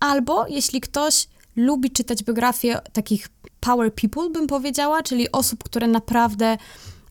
albo 0.00 0.46
jeśli 0.48 0.80
ktoś 0.80 1.28
lubi 1.56 1.90
czytać 1.90 2.24
biografie 2.24 2.80
takich 2.92 3.28
power 3.60 3.94
people, 3.94 4.30
bym 4.30 4.46
powiedziała, 4.46 5.02
czyli 5.02 5.32
osób, 5.32 5.64
które 5.64 5.88
naprawdę 5.88 6.58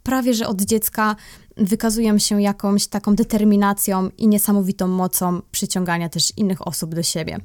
prawie 0.04 0.34
że 0.34 0.48
od 0.48 0.62
dziecka 0.62 1.16
wykazują 1.58 2.18
się 2.18 2.42
jakąś 2.42 2.88
taką 2.88 3.16
determinacją 3.16 4.10
i 4.18 4.28
niesamowitą 4.28 4.88
mocą 4.88 5.42
przyciągania 5.52 6.10
też 6.10 6.38
innych 6.38 6.68
osób 6.68 6.96
do 6.96 7.04
siebie. 7.04 7.38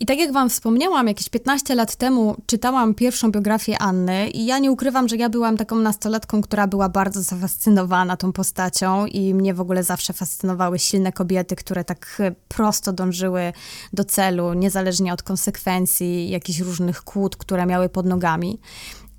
I 0.00 0.06
tak 0.06 0.18
jak 0.18 0.32
Wam 0.32 0.50
wspomniałam, 0.50 1.08
jakieś 1.08 1.28
15 1.28 1.74
lat 1.74 1.96
temu 1.96 2.36
czytałam 2.46 2.94
pierwszą 2.94 3.30
biografię 3.30 3.78
Anny 3.78 4.28
i 4.28 4.46
ja 4.46 4.58
nie 4.58 4.72
ukrywam, 4.72 5.08
że 5.08 5.16
ja 5.16 5.28
byłam 5.28 5.56
taką 5.56 5.76
nastolatką, 5.76 6.42
która 6.42 6.66
była 6.66 6.88
bardzo 6.88 7.22
zafascynowana 7.22 8.16
tą 8.16 8.32
postacią 8.32 9.06
i 9.06 9.34
mnie 9.34 9.54
w 9.54 9.60
ogóle 9.60 9.82
zawsze 9.82 10.12
fascynowały 10.12 10.78
silne 10.78 11.12
kobiety, 11.12 11.56
które 11.56 11.84
tak 11.84 12.22
prosto 12.48 12.92
dążyły 12.92 13.52
do 13.92 14.04
celu, 14.04 14.54
niezależnie 14.54 15.12
od 15.12 15.22
konsekwencji 15.22 16.30
jakichś 16.30 16.58
różnych 16.58 17.02
kłód, 17.02 17.36
które 17.36 17.66
miały 17.66 17.88
pod 17.88 18.06
nogami. 18.06 18.58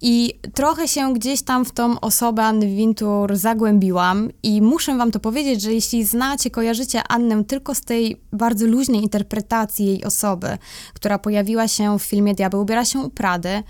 I 0.01 0.39
trochę 0.53 0.87
się 0.87 1.13
gdzieś 1.13 1.41
tam 1.41 1.65
w 1.65 1.71
tą 1.71 1.99
osobę 1.99 2.43
Anny 2.43 2.67
Wintour 2.67 3.35
zagłębiłam 3.35 4.29
i 4.43 4.61
muszę 4.61 4.97
wam 4.97 5.11
to 5.11 5.19
powiedzieć, 5.19 5.61
że 5.61 5.73
jeśli 5.73 6.05
znacie, 6.05 6.49
kojarzycie 6.49 7.03
Annę 7.09 7.43
tylko 7.43 7.75
z 7.75 7.81
tej 7.81 8.21
bardzo 8.31 8.65
luźnej 8.65 9.01
interpretacji 9.01 9.85
jej 9.85 10.03
osoby, 10.03 10.57
która 10.93 11.19
pojawiła 11.19 11.67
się 11.67 11.99
w 11.99 12.03
filmie 12.03 12.35
Diabeł 12.35 12.61
ubiera 12.61 12.85
się 12.85 12.99
u 12.99 13.09
Prady, 13.09 13.63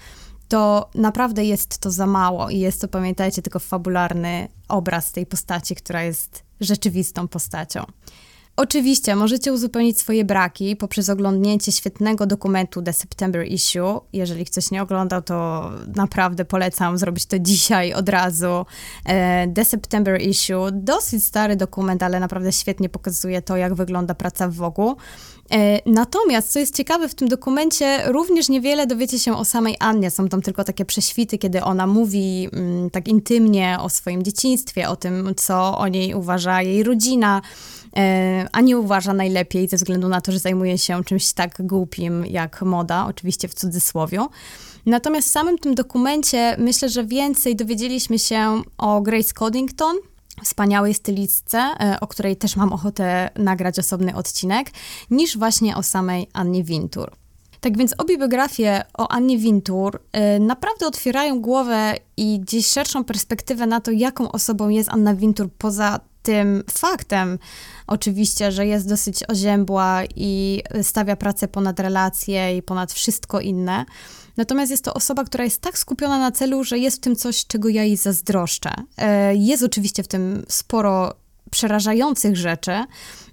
to 0.48 0.90
naprawdę 0.96 1.46
jest 1.46 1.78
to 1.78 1.92
za 1.92 2.08
mało 2.08 2.50
i 2.50 2.60
jest 2.60 2.82
to, 2.82 2.88
pamiętajcie, 2.88 3.42
tylko 3.42 3.60
fabularny 3.60 4.48
obraz 4.68 5.12
tej 5.12 5.26
postaci, 5.26 5.76
która 5.76 6.04
jest 6.04 6.44
rzeczywistą 6.60 7.28
postacią. 7.28 7.86
Oczywiście 8.58 9.16
możecie 9.16 9.54
uzupełnić 9.54 10.00
swoje 10.00 10.26
braki 10.26 10.76
poprzez 10.76 11.10
oglądnięcie 11.10 11.72
świetnego 11.72 12.26
dokumentu 12.26 12.82
The 12.82 12.94
September 12.94 13.48
Issue. 13.48 14.02
Jeżeli 14.14 14.46
ktoś 14.46 14.72
nie 14.72 14.82
oglądał, 14.82 15.22
to 15.22 15.70
naprawdę 15.96 16.46
polecam 16.46 16.98
zrobić 16.98 17.26
to 17.26 17.40
dzisiaj 17.40 17.94
od 17.94 18.10
razu. 18.10 18.66
E, 19.06 19.48
The 19.48 19.66
September 19.66 20.22
Issue, 20.22 20.72
dosyć 20.72 21.26
stary 21.26 21.56
dokument, 21.56 22.04
ale 22.04 22.20
naprawdę 22.20 22.52
świetnie 22.52 22.90
pokazuje 22.90 23.42
to, 23.42 23.58
jak 23.58 23.74
wygląda 23.74 24.16
praca 24.16 24.48
w 24.48 24.54
Wogu. 24.54 24.96
E, 25.52 25.80
natomiast, 25.86 26.52
co 26.52 26.60
jest 26.60 26.76
ciekawe 26.76 27.10
w 27.10 27.16
tym 27.16 27.28
dokumencie, 27.28 28.12
również 28.12 28.50
niewiele 28.50 28.88
dowiecie 28.88 29.20
się 29.20 29.38
o 29.38 29.46
samej 29.46 29.76
Annie. 29.80 30.12
Są 30.12 30.30
tam 30.30 30.42
tylko 30.42 30.64
takie 30.64 30.86
prześwity, 30.86 31.38
kiedy 31.38 31.64
ona 31.64 31.88
mówi 31.88 32.50
mm, 32.54 32.90
tak 32.90 33.08
intymnie 33.08 33.78
o 33.82 33.90
swoim 33.90 34.24
dzieciństwie, 34.24 34.90
o 34.90 34.96
tym, 34.96 35.34
co 35.38 35.78
o 35.78 35.88
niej 35.88 36.14
uważa 36.14 36.62
jej 36.62 36.84
rodzina, 36.84 37.42
a 38.52 38.62
nie 38.62 38.78
uważa 38.78 39.14
najlepiej 39.14 39.68
ze 39.68 39.78
względu 39.78 40.10
na 40.10 40.22
to, 40.22 40.32
że 40.32 40.40
zajmuje 40.40 40.78
się 40.78 41.04
czymś 41.04 41.34
tak 41.34 41.56
głupim 41.60 42.26
jak 42.26 42.62
moda, 42.62 43.06
oczywiście 43.06 43.48
w 43.48 43.54
cudzysłowie. 43.54 44.26
Natomiast 44.86 45.28
w 45.28 45.32
samym 45.32 45.58
tym 45.58 45.76
dokumencie 45.76 46.56
myślę, 46.60 46.90
że 46.90 47.06
więcej 47.06 47.56
dowiedzieliśmy 47.56 48.20
się 48.20 48.62
o 48.78 49.02
Grace 49.02 49.34
Coddington, 49.34 49.96
wspaniałej 50.44 50.94
stylistce, 50.94 51.58
e, 51.58 52.00
o 52.02 52.08
której 52.08 52.38
też 52.38 52.56
mam 52.56 52.74
ochotę 52.74 53.30
nagrać 53.36 53.80
osobny 53.80 54.16
odcinek, 54.16 54.72
niż 55.12 55.38
właśnie 55.38 55.76
o 55.76 55.84
samej 55.84 56.28
Annie 56.34 56.64
Wintour. 56.64 57.12
Tak 57.62 57.78
więc 57.78 57.94
obie 57.98 58.18
biografie 58.18 58.84
o 58.94 59.08
Annie 59.08 59.38
Wintour 59.38 59.96
y, 59.96 60.40
naprawdę 60.40 60.88
otwierają 60.88 61.42
głowę 61.42 61.96
i 62.18 62.40
gdzieś 62.40 62.68
szerszą 62.68 63.04
perspektywę 63.04 63.68
na 63.68 63.82
to, 63.82 63.92
jaką 63.92 64.32
osobą 64.32 64.70
jest 64.70 64.90
Anna 64.90 65.16
Wintour 65.16 65.50
poza 65.58 66.00
tym 66.26 66.64
faktem, 66.72 67.40
oczywiście, 67.88 68.52
że 68.52 68.66
jest 68.66 68.90
dosyć 68.90 69.24
oziębła 69.30 70.02
i 70.16 70.62
stawia 70.82 71.16
pracę 71.16 71.48
ponad 71.48 71.80
relacje 71.80 72.58
i 72.58 72.62
ponad 72.62 72.94
wszystko 72.94 73.40
inne. 73.40 73.86
Natomiast 74.38 74.72
jest 74.72 74.84
to 74.84 74.94
osoba, 74.94 75.24
która 75.24 75.44
jest 75.44 75.62
tak 75.62 75.78
skupiona 75.78 76.20
na 76.20 76.32
celu, 76.32 76.64
że 76.64 76.78
jest 76.78 76.98
w 76.98 77.00
tym 77.00 77.16
coś, 77.16 77.46
czego 77.46 77.70
ja 77.70 77.84
jej 77.84 77.98
zazdroszczę. 77.98 78.72
E, 78.98 79.36
jest 79.36 79.64
oczywiście 79.64 80.04
w 80.04 80.08
tym 80.08 80.46
sporo 80.50 81.16
przerażających 81.52 82.38
rzeczy, 82.38 82.72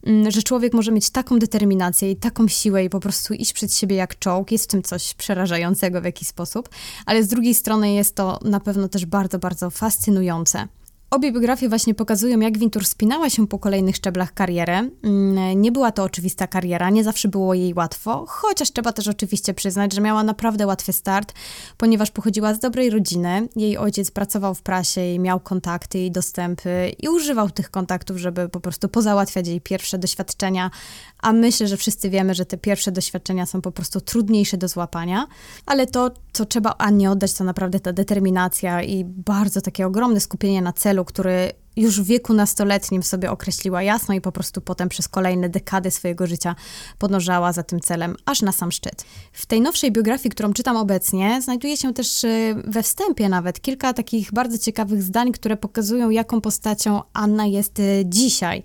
mm, 0.07 0.31
że 0.31 0.43
człowiek 0.43 0.75
może 0.75 0.93
mieć 0.93 1.11
taką 1.11 1.39
determinację 1.39 2.11
i 2.11 2.17
taką 2.17 2.49
siłę 2.49 2.85
i 2.85 2.91
po 2.91 3.01
prostu 3.01 3.35
iść 3.35 3.53
przed 3.53 3.75
siebie 3.75 3.97
jak 3.97 4.19
czołg. 4.19 4.53
Jest 4.53 4.65
w 4.65 4.69
tym 4.69 4.83
coś 4.83 5.15
przerażającego 5.15 6.01
w 6.01 6.05
jakiś 6.05 6.29
sposób, 6.29 6.69
ale 7.07 7.25
z 7.25 7.29
drugiej 7.29 7.55
strony 7.55 7.93
jest 7.93 8.15
to 8.15 8.39
na 8.45 8.61
pewno 8.61 8.89
też 8.89 9.07
bardzo, 9.07 9.39
bardzo 9.39 9.71
fascynujące. 9.71 10.69
Obie 11.13 11.33
biografie 11.33 11.69
właśnie 11.69 11.95
pokazują, 11.95 12.41
jak 12.41 12.59
Wintour 12.59 12.87
spinała 12.87 13.31
się 13.31 13.47
po 13.47 13.59
kolejnych 13.59 13.97
szczeblach 13.97 14.35
kariery. 14.35 14.73
Mm, 14.73 15.61
nie 15.61 15.73
była 15.73 15.93
to 15.93 16.03
oczywista 16.03 16.47
kariera, 16.47 16.91
nie 16.91 17.05
zawsze 17.05 17.29
było 17.29 17.55
jej 17.55 17.75
łatwo, 17.75 18.25
chociaż 18.29 18.73
trzeba 18.73 18.93
też 18.93 19.09
oczywiście 19.09 19.55
przyznać, 19.55 19.93
że 19.93 20.01
miała 20.01 20.23
naprawdę 20.23 20.67
łatwy 20.67 20.93
start, 20.93 21.33
ponieważ 21.77 22.11
pochodziła 22.11 22.55
z 22.55 22.59
dobrej 22.59 22.91
rodziny. 22.91 23.49
Jej 23.57 23.79
ojciec 23.79 24.11
pracował 24.11 24.55
w 24.55 24.63
prasie 24.63 25.15
i 25.15 25.19
miał 25.19 25.41
kontakty 25.41 25.99
i 25.99 26.11
dostępy 26.11 26.93
i 26.99 27.09
używał 27.09 27.51
tych 27.51 27.71
kontaktów, 27.71 28.17
żeby 28.17 28.49
po 28.49 28.61
prostu 28.61 28.89
pozałatwiać 28.89 29.49
jej 29.49 29.61
pierwsze 29.61 29.99
doświadczenia, 29.99 30.71
a 31.19 31.33
myślę, 31.33 31.67
że 31.69 31.77
wszyscy 31.77 32.11
wiemy, 32.11 32.35
że 32.35 32.47
te 32.47 32.59
pierwsze 32.59 32.93
doświadczenia 32.93 33.47
są 33.47 33.61
po 33.61 33.73
prostu 33.73 34.01
trudniejsze 34.01 34.57
do 34.57 34.69
złapania, 34.69 35.27
ale 35.67 35.87
to, 35.87 36.11
co 36.33 36.47
trzeba 36.47 36.75
Annie 36.79 37.11
oddać, 37.11 37.33
to 37.33 37.45
naprawdę 37.45 37.81
ta 37.81 37.93
determinacja 37.93 38.83
i 38.83 39.05
bardzo 39.05 39.61
takie 39.61 39.87
ogromne 39.87 40.21
skupienie 40.21 40.63
na 40.63 40.73
celu, 40.73 41.02
który 41.05 41.53
już 41.77 42.01
w 42.01 42.05
wieku 42.05 42.35
nastoletnim 42.35 43.03
sobie 43.03 43.31
określiła 43.31 43.83
jasno 43.83 44.15
i 44.15 44.21
po 44.21 44.33
prostu 44.33 44.61
potem 44.61 44.89
przez 44.89 45.09
kolejne 45.09 45.49
dekady 45.49 45.91
swojego 45.91 46.27
życia 46.27 46.57
podążała 46.99 47.53
za 47.53 47.63
tym 47.63 47.81
celem, 47.81 48.17
aż 48.25 48.43
na 48.43 48.53
sam 48.53 48.73
szczyt. 48.73 49.05
W 49.33 49.47
tej 49.47 49.61
nowszej 49.61 49.93
biografii, 49.93 50.31
którą 50.31 50.53
czytam 50.53 50.77
obecnie, 50.77 51.43
znajduje 51.43 51.77
się 51.77 51.95
też 51.95 52.25
y, 52.25 52.55
we 52.65 52.83
wstępie 52.83 53.29
nawet 53.29 53.61
kilka 53.61 53.93
takich 53.93 54.33
bardzo 54.33 54.59
ciekawych 54.59 55.03
zdań, 55.03 55.33
które 55.33 55.57
pokazują, 55.57 56.11
jaką 56.11 56.41
postacią 56.41 57.03
Anna 57.13 57.47
jest 57.47 57.79
y, 57.79 58.03
dzisiaj. 58.07 58.63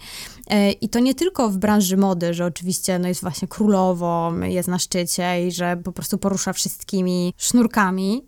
Y, 0.53 0.71
I 0.71 0.89
to 0.89 0.99
nie 0.99 1.15
tylko 1.15 1.49
w 1.49 1.57
branży 1.57 1.97
mody, 1.97 2.33
że 2.33 2.45
oczywiście 2.45 2.99
no, 2.99 3.07
jest 3.07 3.21
właśnie 3.21 3.47
królową, 3.47 4.39
jest 4.39 4.69
na 4.69 4.79
szczycie 4.79 5.47
i 5.47 5.51
że 5.51 5.77
po 5.83 5.91
prostu 5.91 6.17
porusza 6.17 6.53
wszystkimi 6.53 7.33
sznurkami, 7.37 8.23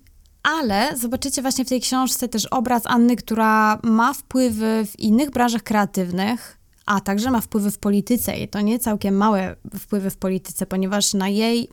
ale 0.49 0.97
zobaczycie 0.97 1.41
właśnie 1.41 1.65
w 1.65 1.69
tej 1.69 1.81
książce 1.81 2.27
też 2.27 2.45
obraz 2.45 2.83
Anny, 2.85 3.15
która 3.15 3.79
ma 3.83 4.13
wpływy 4.13 4.85
w 4.85 4.99
innych 4.99 5.31
branżach 5.31 5.63
kreatywnych, 5.63 6.57
a 6.85 7.01
także 7.01 7.31
ma 7.31 7.41
wpływy 7.41 7.71
w 7.71 7.77
polityce 7.77 8.37
i 8.37 8.47
to 8.47 8.61
nie 8.61 8.79
całkiem 8.79 9.17
małe 9.17 9.55
wpływy 9.79 10.09
w 10.09 10.17
polityce, 10.17 10.65
ponieważ 10.65 11.13
na 11.13 11.29
jej 11.29 11.69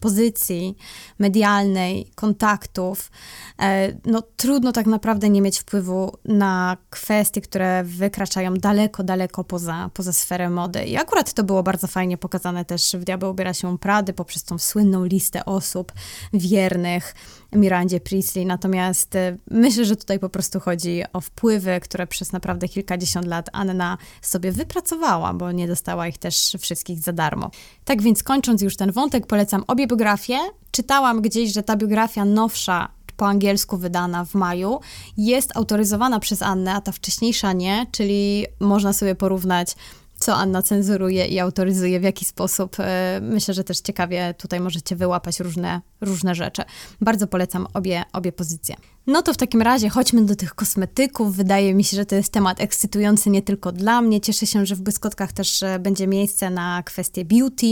pozycji 0.00 0.76
medialnej, 1.18 2.10
kontaktów, 2.14 3.10
e, 3.58 3.92
no 4.04 4.22
trudno 4.36 4.72
tak 4.72 4.86
naprawdę 4.86 5.30
nie 5.30 5.42
mieć 5.42 5.58
wpływu 5.58 6.16
na 6.24 6.76
kwestie, 6.90 7.40
które 7.40 7.84
wykraczają 7.84 8.54
daleko, 8.54 9.02
daleko 9.02 9.44
poza, 9.44 9.90
poza 9.94 10.12
sferę 10.12 10.50
mody. 10.50 10.84
I 10.84 10.96
akurat 10.96 11.32
to 11.32 11.44
było 11.44 11.62
bardzo 11.62 11.86
fajnie 11.86 12.18
pokazane 12.18 12.64
też 12.64 12.96
w 12.98 13.04
Diabeł 13.04 13.30
ubiera 13.30 13.54
się 13.54 13.78
Prady 13.78 14.12
poprzez 14.12 14.44
tą 14.44 14.58
słynną 14.58 15.04
listę 15.04 15.44
osób 15.44 15.92
wiernych, 16.32 17.14
Mirandzie 17.52 18.00
Priestley. 18.00 18.46
Natomiast 18.46 19.16
e, 19.16 19.36
myślę, 19.50 19.84
że 19.84 19.96
tutaj 19.96 20.18
po 20.18 20.28
prostu 20.28 20.60
chodzi 20.60 21.02
o 21.12 21.20
wpływy, 21.20 21.80
które 21.80 22.06
przez 22.06 22.32
naprawdę 22.32 22.68
kilkadziesiąt 22.68 23.26
lat 23.26 23.48
Anna 23.52 23.98
sobie 24.22 24.52
wypracowała, 24.52 25.34
bo 25.34 25.52
nie 25.52 25.68
dostała 25.68 26.08
ich 26.08 26.18
też 26.18 26.56
wszystkich 26.60 26.98
za 27.00 27.12
darmo. 27.12 27.50
Tak 27.84 28.02
więc 28.02 28.22
kończąc 28.22 28.62
już 28.62 28.76
ten 28.76 28.92
wątek, 28.92 29.26
polecam 29.26 29.39
obie 29.66 29.86
biografie. 29.86 30.38
Czytałam 30.70 31.22
gdzieś, 31.22 31.52
że 31.52 31.62
ta 31.62 31.76
biografia 31.76 32.24
nowsza 32.24 32.88
po 33.16 33.28
angielsku 33.28 33.76
wydana 33.76 34.24
w 34.24 34.34
maju, 34.34 34.80
jest 35.16 35.56
autoryzowana 35.56 36.20
przez 36.20 36.42
Annę, 36.42 36.74
a 36.74 36.80
ta 36.80 36.92
wcześniejsza 36.92 37.52
nie, 37.52 37.86
czyli 37.92 38.46
można 38.60 38.92
sobie 38.92 39.14
porównać 39.14 39.76
co 40.20 40.36
Anna 40.36 40.62
cenzuruje 40.62 41.26
i 41.26 41.38
autoryzuje, 41.38 42.00
w 42.00 42.02
jaki 42.02 42.24
sposób. 42.24 42.76
E, 42.80 43.20
myślę, 43.22 43.54
że 43.54 43.64
też 43.64 43.80
ciekawie 43.80 44.34
tutaj 44.38 44.60
możecie 44.60 44.96
wyłapać 44.96 45.40
różne, 45.40 45.80
różne 46.00 46.34
rzeczy. 46.34 46.62
Bardzo 47.00 47.26
polecam 47.26 47.66
obie, 47.74 48.02
obie 48.12 48.32
pozycje. 48.32 48.76
No 49.06 49.22
to 49.22 49.34
w 49.34 49.36
takim 49.36 49.62
razie 49.62 49.88
chodźmy 49.88 50.24
do 50.24 50.36
tych 50.36 50.54
kosmetyków. 50.54 51.36
Wydaje 51.36 51.74
mi 51.74 51.84
się, 51.84 51.96
że 51.96 52.06
to 52.06 52.14
jest 52.14 52.32
temat 52.32 52.60
ekscytujący 52.60 53.30
nie 53.30 53.42
tylko 53.42 53.72
dla 53.72 54.02
mnie. 54.02 54.20
Cieszę 54.20 54.46
się, 54.46 54.66
że 54.66 54.76
w 54.76 54.80
Błyskotkach 54.80 55.32
też 55.32 55.62
e, 55.62 55.78
będzie 55.78 56.06
miejsce 56.06 56.50
na 56.50 56.82
kwestie 56.82 57.24
beauty, 57.24 57.66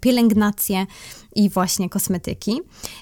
pielęgnację 0.00 0.86
i 1.34 1.50
właśnie 1.50 1.88
kosmetyki. 1.88 2.60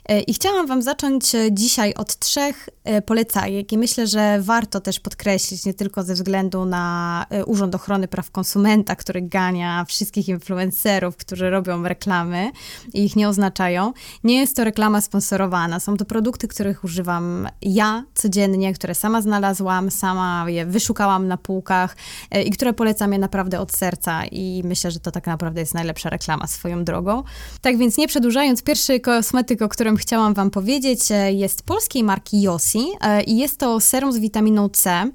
E, 0.09 0.21
I 0.21 0.35
chciałam 0.35 0.66
Wam 0.66 0.83
zacząć 0.83 1.35
e, 1.35 1.53
dzisiaj 1.53 1.95
od 1.95 2.18
trzech 2.18 2.68
e, 2.85 3.03
polecajek 3.03 3.73
i 3.73 3.79
myślę, 3.79 4.07
że 4.07 4.38
warto 4.40 4.81
też 4.81 5.01
podkreślić, 5.01 5.64
nie 5.64 5.75
tylko 5.75 6.03
ze 6.03 6.14
względu 6.14 6.64
na 6.64 7.27
Urząd 7.47 7.75
Ochrony 7.75 8.09
Praw 8.09 8.31
Konsumenta, 8.31 8.97
który 8.97 9.23
gania 9.23 9.85
wszystkich 9.85 10.29
influencerów, 10.29 11.16
którzy 11.16 11.51
robią 11.51 11.83
reklamy 11.83 12.51
i 12.95 13.05
ich 13.05 13.16
nie 13.16 13.29
oznaczają. 13.29 13.92
Nie 14.25 14.40
jest 14.40 14.57
to 14.57 14.64
reklama 14.64 15.01
sponsorowana. 15.01 15.81
Są 15.81 15.97
to 15.97 16.05
produkty, 16.05 16.49
których 16.49 16.85
używam 16.85 17.49
ja 17.62 18.05
codziennie, 18.14 18.73
które 18.73 18.95
sama 18.95 19.23
znalazłam, 19.23 19.90
sama 19.90 20.45
je 20.49 20.66
wyszukałam 20.66 21.29
na 21.29 21.37
półkach 21.37 21.97
i 22.45 22.51
które 22.51 22.73
polecam 22.73 23.12
je 23.12 23.18
naprawdę 23.18 23.61
od 23.61 23.73
serca 23.73 24.25
i 24.25 24.62
myślę, 24.64 24.90
że 24.90 25.01
to 25.01 25.11
tak 25.11 25.27
naprawdę 25.27 25.61
jest 25.61 25.75
najlepsza 25.75 26.11
reklama 26.11 26.47
swoją 26.47 26.85
drogą. 26.85 27.23
Tak 27.61 27.79
więc 27.79 27.99
nie 27.99 28.09
przed 28.09 28.21
przedłużając, 28.22 28.62
pierwszy 28.62 29.00
kosmetyk, 29.00 29.62
o 29.62 29.68
którym 29.68 29.96
chciałam 29.96 30.35
Wam 30.35 30.50
powiedzieć, 30.50 31.00
e, 31.11 31.32
jest 31.32 31.62
polskiej 31.62 32.04
marki 32.04 32.42
Yossi 32.42 32.87
e, 33.00 33.22
i 33.22 33.38
jest 33.38 33.58
to 33.58 33.80
serum 33.80 34.12
z 34.12 34.18
witaminą 34.18 34.68
C. 34.68 35.11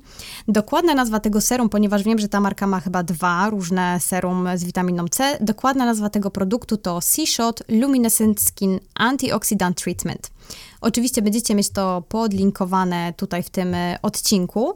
Dokładna 0.48 0.94
nazwa 0.94 1.20
tego 1.20 1.42
serum, 1.42 1.70
ponieważ 1.70 2.04
wiem, 2.04 2.20
że 2.20 2.30
ta 2.30 2.40
marka 2.40 2.68
ma 2.68 2.80
chyba 2.80 3.04
dwa 3.04 3.50
różne 3.50 4.00
serum 4.00 4.48
z 4.56 4.64
witaminą 4.64 5.08
C, 5.08 5.38
dokładna 5.42 5.86
nazwa 5.86 6.10
tego 6.10 6.32
produktu 6.32 6.78
to 6.78 7.02
C-Shot 7.02 7.64
Luminescent 7.70 8.42
Skin 8.42 8.80
Antioxidant 8.96 9.82
Treatment. 9.82 10.32
Oczywiście 10.82 11.22
będziecie 11.22 11.56
mieć 11.56 11.70
to 11.70 12.04
podlinkowane 12.10 13.14
tutaj 13.18 13.44
w 13.44 13.50
tym 13.50 13.74
e, 13.74 14.00
odcinku 14.02 14.76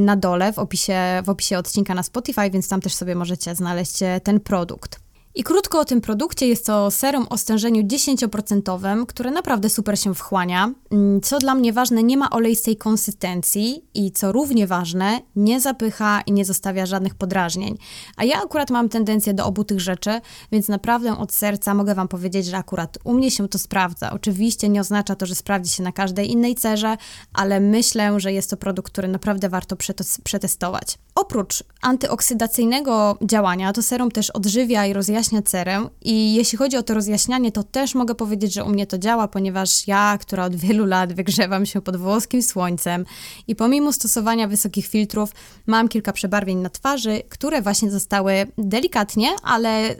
na 0.00 0.16
dole 0.16 0.52
w 0.52 0.58
opisie, 0.58 1.22
w 1.24 1.28
opisie 1.28 1.58
odcinka 1.58 1.94
na 1.94 2.02
Spotify, 2.02 2.50
więc 2.50 2.68
tam 2.68 2.80
też 2.80 2.94
sobie 2.94 3.14
możecie 3.14 3.54
znaleźć 3.54 3.98
ten 4.22 4.40
produkt. 4.40 5.05
I 5.38 5.42
krótko 5.44 5.80
o 5.80 5.84
tym 5.84 6.00
produkcie. 6.00 6.48
Jest 6.48 6.66
to 6.66 6.90
serum 6.90 7.26
o 7.30 7.38
stężeniu 7.38 7.82
10%, 7.82 9.06
które 9.06 9.30
naprawdę 9.30 9.70
super 9.70 9.98
się 9.98 10.14
wchłania. 10.14 10.72
Mm, 10.90 11.20
co 11.20 11.38
dla 11.38 11.54
mnie 11.54 11.72
ważne, 11.72 12.02
nie 12.02 12.16
ma 12.16 12.30
oleistej 12.30 12.76
konsystencji 12.76 13.84
i 13.94 14.12
co 14.12 14.32
równie 14.32 14.66
ważne, 14.66 15.20
nie 15.36 15.60
zapycha 15.60 16.20
i 16.20 16.32
nie 16.32 16.44
zostawia 16.44 16.86
żadnych 16.86 17.14
podrażnień. 17.14 17.78
A 18.16 18.24
ja 18.24 18.42
akurat 18.42 18.70
mam 18.70 18.88
tendencję 18.88 19.34
do 19.34 19.46
obu 19.46 19.64
tych 19.64 19.80
rzeczy, 19.80 20.20
więc 20.52 20.68
naprawdę 20.68 21.18
od 21.18 21.32
serca 21.32 21.74
mogę 21.74 21.94
Wam 21.94 22.08
powiedzieć, 22.08 22.46
że 22.46 22.56
akurat 22.56 22.98
u 23.04 23.14
mnie 23.14 23.30
się 23.30 23.48
to 23.48 23.58
sprawdza. 23.58 24.12
Oczywiście 24.12 24.68
nie 24.68 24.80
oznacza 24.80 25.14
to, 25.14 25.26
że 25.26 25.34
sprawdzi 25.34 25.70
się 25.70 25.82
na 25.82 25.92
każdej 25.92 26.30
innej 26.30 26.54
cerze, 26.54 26.96
ale 27.32 27.60
myślę, 27.60 28.20
że 28.20 28.32
jest 28.32 28.50
to 28.50 28.56
produkt, 28.56 28.92
który 28.92 29.08
naprawdę 29.08 29.48
warto 29.48 29.76
przetestować. 30.24 30.98
Oprócz 31.16 31.64
antyoksydacyjnego 31.82 33.18
działania, 33.22 33.72
to 33.72 33.82
serum 33.82 34.10
też 34.10 34.30
odżywia 34.30 34.86
i 34.86 34.92
rozjaśnia 34.92 35.42
cerę. 35.42 35.88
I 36.02 36.34
jeśli 36.34 36.58
chodzi 36.58 36.76
o 36.76 36.82
to 36.82 36.94
rozjaśnianie, 36.94 37.52
to 37.52 37.62
też 37.62 37.94
mogę 37.94 38.14
powiedzieć, 38.14 38.54
że 38.54 38.64
u 38.64 38.68
mnie 38.68 38.86
to 38.86 38.98
działa, 38.98 39.28
ponieważ 39.28 39.88
ja, 39.88 40.18
która 40.20 40.44
od 40.44 40.56
wielu 40.56 40.86
lat 40.86 41.12
wygrzewam 41.12 41.66
się 41.66 41.80
pod 41.80 41.96
włoskim 41.96 42.42
słońcem 42.42 43.04
i 43.46 43.56
pomimo 43.56 43.92
stosowania 43.92 44.48
wysokich 44.48 44.86
filtrów, 44.86 45.30
mam 45.66 45.88
kilka 45.88 46.12
przebarwień 46.12 46.58
na 46.58 46.70
twarzy, 46.70 47.22
które 47.28 47.62
właśnie 47.62 47.90
zostały 47.90 48.32
delikatnie, 48.58 49.28
ale, 49.42 49.94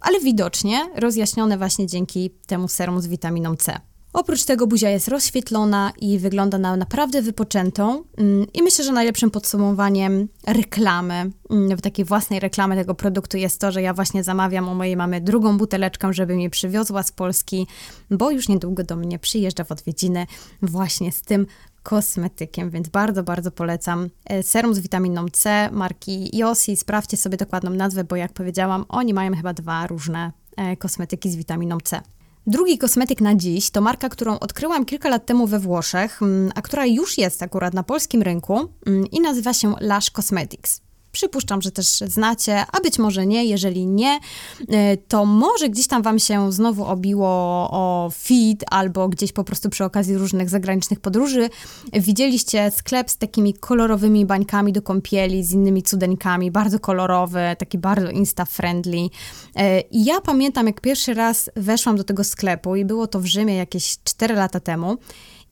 ale 0.00 0.20
widocznie 0.20 0.90
rozjaśnione 0.96 1.58
właśnie 1.58 1.86
dzięki 1.86 2.30
temu 2.46 2.68
serum 2.68 3.00
z 3.00 3.06
witaminą 3.06 3.56
C. 3.56 3.87
Oprócz 4.18 4.44
tego 4.44 4.66
buzia 4.66 4.90
jest 4.90 5.08
rozświetlona 5.08 5.92
i 6.00 6.18
wygląda 6.18 6.58
na 6.58 6.76
naprawdę 6.76 7.22
wypoczętą. 7.22 8.04
Mm, 8.16 8.46
I 8.54 8.62
myślę, 8.62 8.84
że 8.84 8.92
najlepszym 8.92 9.30
podsumowaniem 9.30 10.28
reklamy, 10.46 11.30
mm, 11.50 11.78
takiej 11.78 12.04
własnej 12.04 12.40
reklamy 12.40 12.76
tego 12.76 12.94
produktu 12.94 13.36
jest 13.36 13.60
to, 13.60 13.72
że 13.72 13.82
ja 13.82 13.94
właśnie 13.94 14.24
zamawiam 14.24 14.68
u 14.68 14.74
mojej 14.74 14.96
mamy 14.96 15.20
drugą 15.20 15.58
buteleczkę, 15.58 16.12
żeby 16.12 16.36
mi 16.36 16.50
przywiozła 16.50 17.02
z 17.02 17.12
Polski, 17.12 17.66
bo 18.10 18.30
już 18.30 18.48
niedługo 18.48 18.84
do 18.84 18.96
mnie 18.96 19.18
przyjeżdża 19.18 19.64
w 19.64 19.72
odwiedziny 19.72 20.26
właśnie 20.62 21.12
z 21.12 21.22
tym 21.22 21.46
kosmetykiem, 21.82 22.70
więc 22.70 22.88
bardzo, 22.88 23.22
bardzo 23.22 23.50
polecam. 23.50 24.08
E, 24.24 24.42
serum 24.42 24.74
z 24.74 24.78
witaminą 24.78 25.26
C 25.32 25.68
marki 25.72 26.36
Yossi. 26.36 26.76
Sprawdźcie 26.76 27.16
sobie 27.16 27.36
dokładną 27.36 27.70
nazwę, 27.70 28.04
bo 28.04 28.16
jak 28.16 28.32
powiedziałam, 28.32 28.84
oni 28.88 29.14
mają 29.14 29.36
chyba 29.36 29.54
dwa 29.54 29.86
różne 29.86 30.32
e, 30.56 30.76
kosmetyki 30.76 31.30
z 31.30 31.36
witaminą 31.36 31.78
C. 31.84 32.00
Drugi 32.48 32.78
kosmetyk 32.78 33.20
na 33.20 33.34
dziś 33.34 33.70
to 33.70 33.80
marka, 33.80 34.08
którą 34.08 34.38
odkryłam 34.38 34.84
kilka 34.84 35.08
lat 35.08 35.26
temu 35.26 35.46
we 35.46 35.58
Włoszech, 35.58 36.22
mm, 36.22 36.52
a 36.54 36.62
która 36.62 36.86
już 36.86 37.18
jest 37.18 37.42
akurat 37.42 37.74
na 37.74 37.82
polskim 37.82 38.22
rynku 38.22 38.68
mm, 38.86 39.06
i 39.06 39.20
nazywa 39.20 39.52
się 39.52 39.74
Lush 39.80 40.10
Cosmetics. 40.10 40.87
Przypuszczam, 41.18 41.62
że 41.62 41.70
też 41.70 41.86
znacie, 41.86 42.64
a 42.72 42.80
być 42.80 42.98
może 42.98 43.26
nie. 43.26 43.44
Jeżeli 43.44 43.86
nie, 43.86 44.20
e, 44.68 44.96
to 44.96 45.24
może 45.24 45.68
gdzieś 45.68 45.86
tam 45.86 46.02
Wam 46.02 46.18
się 46.18 46.52
znowu 46.52 46.84
obiło 46.84 47.28
o 47.70 48.10
feed 48.14 48.64
albo 48.70 49.08
gdzieś 49.08 49.32
po 49.32 49.44
prostu 49.44 49.70
przy 49.70 49.84
okazji 49.84 50.16
różnych 50.16 50.48
zagranicznych 50.48 51.00
podróży 51.00 51.50
widzieliście 51.92 52.70
sklep 52.70 53.10
z 53.10 53.16
takimi 53.16 53.54
kolorowymi 53.54 54.26
bańkami 54.26 54.72
do 54.72 54.82
kąpieli, 54.82 55.44
z 55.44 55.52
innymi 55.52 55.82
cudeńkami, 55.82 56.50
bardzo 56.50 56.78
kolorowy, 56.80 57.40
taki 57.58 57.78
bardzo 57.78 58.08
insta-friendly. 58.08 59.08
E, 59.56 59.80
I 59.80 60.04
ja 60.04 60.20
pamiętam, 60.20 60.66
jak 60.66 60.80
pierwszy 60.80 61.14
raz 61.14 61.50
weszłam 61.56 61.96
do 61.96 62.04
tego 62.04 62.24
sklepu 62.24 62.76
i 62.76 62.84
było 62.84 63.06
to 63.06 63.20
w 63.20 63.26
Rzymie 63.26 63.54
jakieś 63.56 63.96
4 64.04 64.34
lata 64.34 64.60
temu 64.60 64.98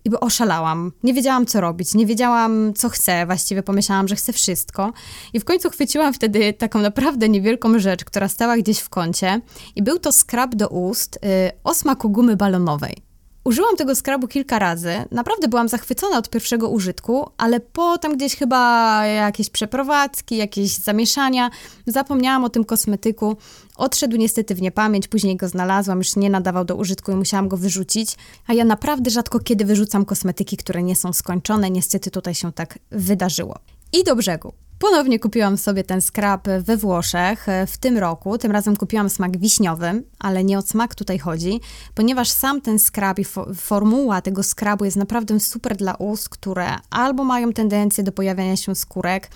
i 0.07 0.11
oszalałam. 0.21 0.93
Nie 1.03 1.15
wiedziałam, 1.15 1.47
co 1.47 1.61
robić, 1.61 1.95
nie 1.95 2.07
wiedziałam, 2.07 2.75
co 2.75 2.89
chcę. 2.89 3.27
Właściwie 3.27 3.63
pomyślałam, 3.63 4.09
że 4.09 4.17
chcę 4.17 4.33
wszystko. 4.33 4.93
I 5.33 5.41
w 5.41 5.45
końcu 5.45 5.71
chwyciłam 5.71 6.15
wtedy 6.15 6.53
taką 6.53 6.79
naprawdę 6.79 7.29
niewielką 7.29 7.79
rzecz, 7.79 8.05
która 8.05 8.29
stała 8.29 8.57
gdzieś 8.57 8.79
w 8.79 8.89
kącie. 8.89 9.41
I 9.77 9.83
był 9.83 9.99
to 9.99 10.13
skrab 10.13 10.55
do 10.55 10.69
ust 10.69 11.19
yy, 11.23 11.29
o 11.65 11.75
smaku 11.75 12.11
gumy 12.11 12.37
balonowej. 12.37 13.07
Użyłam 13.45 13.77
tego 13.77 13.95
skrabu 13.95 14.29
kilka 14.29 14.59
razy. 14.59 14.95
Naprawdę 15.11 15.49
byłam 15.49 15.69
zachwycona 15.69 16.19
od 16.19 16.31
pierwszego 16.31 16.69
użytku, 16.69 17.31
ale 17.39 17.61
potem 17.61 18.17
gdzieś 18.17 18.37
chyba 18.37 19.07
jakieś 19.07 19.51
przeprowadzki, 19.51 20.37
jakieś 20.37 20.71
zamieszania, 20.75 21.51
zapomniałam 21.87 22.45
o 22.45 22.49
tym 22.49 22.65
kosmetyku. 22.65 23.37
Odszedł 23.77 24.17
niestety 24.17 24.55
w 24.55 24.63
niepamięć, 24.63 25.09
później 25.09 25.37
go 25.37 25.49
znalazłam, 25.49 25.99
już 25.99 26.17
nie 26.17 26.31
nadawał 26.31 26.65
do 26.65 26.77
użytku 26.77 27.13
i 27.13 27.15
musiałam 27.15 27.49
go 27.49 27.57
wyrzucić. 27.57 28.17
A 28.47 28.55
ja 28.55 28.65
naprawdę 28.65 29.11
rzadko 29.11 29.41
kiedy 29.41 29.65
wyrzucam 29.65 30.05
kosmetyki, 30.05 30.57
które 30.57 30.83
nie 30.83 30.97
są 30.97 31.13
skończone. 31.13 31.71
Niestety 31.71 32.11
tutaj 32.11 32.35
się 32.35 32.53
tak 32.53 32.79
wydarzyło. 32.91 33.59
I 33.93 34.05
do 34.05 34.17
brzegu. 34.17 34.53
Ponownie 34.79 35.19
kupiłam 35.19 35.59
sobie 35.59 35.85
ten 35.85 36.01
skrab 36.01 36.49
we 36.61 36.77
Włoszech 36.77 37.47
w 37.67 37.79
tym 37.79 37.99
roku. 37.99 38.39
Tym 38.39 38.53
razem 38.53 38.77
kupiłam 38.77 39.11
smak 39.11 39.39
wiśniowy, 39.39 40.03
ale 40.19 40.45
nie 40.45 40.59
o 40.59 40.63
smak 40.63 40.95
tutaj 40.95 41.19
chodzi, 41.19 41.61
ponieważ 41.95 42.31
sam 42.31 42.61
ten 42.61 42.79
skrab 42.79 43.19
i 43.19 43.25
fo 43.25 43.47
formuła 43.55 44.21
tego 44.21 44.43
skrabu 44.43 44.85
jest 44.85 44.97
naprawdę 44.97 45.41
super 45.41 45.77
dla 45.77 45.95
ust, 45.95 46.29
które 46.29 46.67
albo 46.91 47.25
mają 47.25 47.53
tendencję 47.53 48.05
do 48.05 48.13
pojawiania 48.13 48.57
się 48.57 48.75
skórek, 48.75 49.31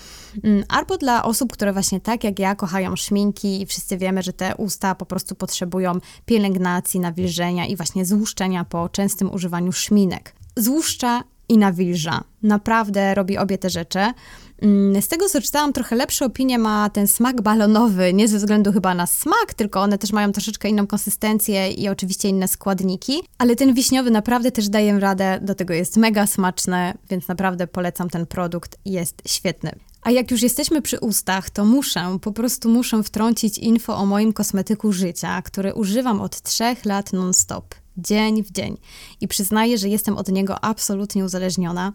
mm, 0.44 0.64
albo 0.68 0.98
dla 0.98 1.24
osób, 1.24 1.53
które 1.53 1.72
właśnie 1.72 2.00
tak 2.00 2.24
jak 2.24 2.38
ja 2.38 2.55
kochają 2.55 2.96
szminki 2.96 3.62
i 3.62 3.66
wszyscy 3.66 3.98
wiemy, 3.98 4.22
że 4.22 4.33
te 4.33 4.57
usta 4.57 4.94
po 4.94 5.07
prostu 5.07 5.35
potrzebują 5.35 5.92
pielęgnacji, 6.26 7.00
nawilżenia 7.00 7.66
i 7.66 7.76
właśnie 7.76 8.05
złuszczenia 8.05 8.64
po 8.64 8.88
częstym 8.88 9.35
używaniu 9.35 9.72
szminek. 9.72 10.35
Złuszcza 10.57 11.22
i 11.50 11.59
nawilża. 11.59 12.24
Naprawdę 12.42 13.14
robi 13.14 13.38
obie 13.38 13.59
te 13.59 13.70
rzeczy. 13.70 14.12
Mm, 14.62 15.03
z 15.03 15.09
tego, 15.09 15.29
co 15.29 15.40
czytałam, 15.40 15.73
trochę 15.73 15.96
lepsze 15.96 16.25
opinie 16.25 16.59
ma 16.59 16.90
ten 16.90 17.07
smak 17.07 17.42
balonowy, 17.42 18.12
nie 18.12 18.29
ze 18.29 18.38
względu 18.38 18.73
chyba 18.73 18.94
na 18.94 19.07
smak, 19.07 19.55
tylko 19.57 19.81
one 19.81 19.99
też 19.99 20.12
mają 20.12 20.33
troszeczkę 20.33 20.68
inną 20.68 20.87
konsystencję 20.87 21.70
i 21.70 21.88
oczywiście 21.88 22.29
inne 22.29 22.49
składniki, 22.49 23.23
ale 23.38 23.57
ten 23.57 23.75
wiśniowy 23.75 24.11
naprawdę 24.11 24.53
też 24.53 24.68
daje 24.68 25.01
radę, 25.01 25.38
do 25.42 25.55
tego 25.55 25.75
jest 25.75 25.96
mega 25.96 26.27
smaczny, 26.27 26.94
więc 27.11 27.29
naprawdę 27.29 27.66
polecam. 27.66 28.11
Ten 28.11 28.27
produkt, 28.27 28.79
jest 28.85 29.23
świetny. 29.27 29.73
A 30.03 30.11
jak 30.11 30.31
już 30.31 30.42
jesteśmy 30.42 30.83
przy 30.83 31.01
ustach, 31.01 31.51
to 31.51 31.64
muszę, 31.64 32.18
po 32.20 32.33
prostu 32.33 32.68
muszę 32.68 33.03
wtrącić 33.03 33.59
info 33.59 33.96
o 33.96 34.07
moim 34.07 34.33
kosmetyku 34.33 34.92
życia, 34.92 35.42
który 35.42 35.75
używam 35.75 36.20
od 36.20 36.42
trzech 36.42 36.85
lat 36.85 37.12
non-stop 37.12 37.75
dzień 38.03 38.45
w 38.45 38.51
dzień. 38.51 38.77
I 39.21 39.29
przyznaję, 39.29 39.79
że 39.79 39.89
jestem 39.89 40.19
od 40.19 40.29
niego 40.29 40.65
absolutnie 40.65 41.25
uzależniona. 41.25 41.93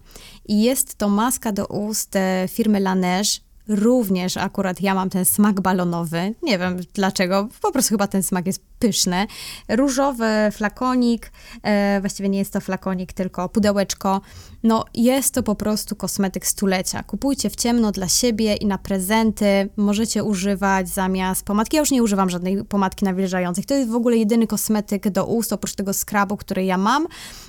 I 0.48 0.64
jest 0.64 0.96
to 0.96 1.10
maska 1.10 1.52
do 1.52 1.68
ust 1.68 2.16
e, 2.16 2.48
firmy 2.52 2.80
Laneige, 2.80 3.46
Również 3.68 4.38
akurat 4.38 4.82
ja 4.82 4.96
mam 4.96 5.10
ten 5.10 5.26
smak 5.26 5.62
balonowy. 5.62 6.34
Nie 6.44 6.60
wiem 6.60 6.78
dlaczego, 6.94 7.48
po 7.62 7.72
prostu 7.72 7.90
chyba 7.90 8.08
ten 8.08 8.24
smak 8.24 8.48
jest 8.48 8.62
pyszny. 8.80 9.28
Różowy 9.70 10.26
flakonik, 10.52 11.32
e, 11.64 12.00
właściwie 12.02 12.30
nie 12.30 12.40
jest 12.40 12.54
to 12.54 12.62
flakonik, 12.62 13.14
tylko 13.14 13.50
pudełeczko. 13.50 14.22
No 14.64 14.86
jest 14.94 15.34
to 15.34 15.44
po 15.44 15.56
prostu 15.56 15.96
kosmetyk 15.96 16.48
stulecia. 16.48 17.04
Kupujcie 17.04 17.50
w 17.50 17.56
ciemno 17.56 17.92
dla 17.92 18.08
siebie 18.08 18.56
i 18.56 18.66
na 18.66 18.78
prezenty. 18.78 19.70
Możecie 19.78 20.24
używać 20.24 20.90
zamiast 20.90 21.46
pomadki. 21.46 21.76
Ja 21.78 21.82
już 21.82 21.92
nie 21.92 22.04
używam 22.04 22.30
żadnej 22.30 22.66
pomadki 22.66 23.06
nawilżającej. 23.06 23.64
To 23.64 23.74
jest 23.74 23.90
w 23.90 23.96
ogóle 23.96 24.18
jedyny 24.18 24.48
kosmetyk 24.48 25.10
do 25.10 25.26
ust, 25.26 25.54
oprócz 25.54 25.76
tego 25.76 25.94
skrabu, 25.94 26.38
który 26.38 26.66
ja 26.66 26.78
mam. 26.78 27.08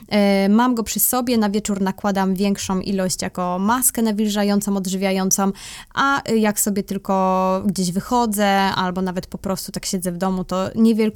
E, 0.08 0.48
mam 0.48 0.74
go 0.74 0.82
przy 0.82 1.00
sobie, 1.00 1.38
na 1.38 1.50
wieczór 1.50 1.80
nakładam 1.80 2.34
większą 2.34 2.80
ilość 2.80 3.22
jako 3.22 3.58
maskę 3.58 4.02
nawilżającą, 4.02 4.76
odżywiającą, 4.76 5.52
a 5.94 6.22
jak 6.36 6.60
sobie 6.60 6.82
tylko 6.82 7.62
gdzieś 7.66 7.92
wychodzę 7.92 8.48
albo 8.56 9.02
nawet 9.02 9.26
po 9.26 9.38
prostu 9.38 9.72
tak 9.72 9.86
siedzę 9.86 10.12
w 10.12 10.18
domu, 10.18 10.44
to 10.44 10.70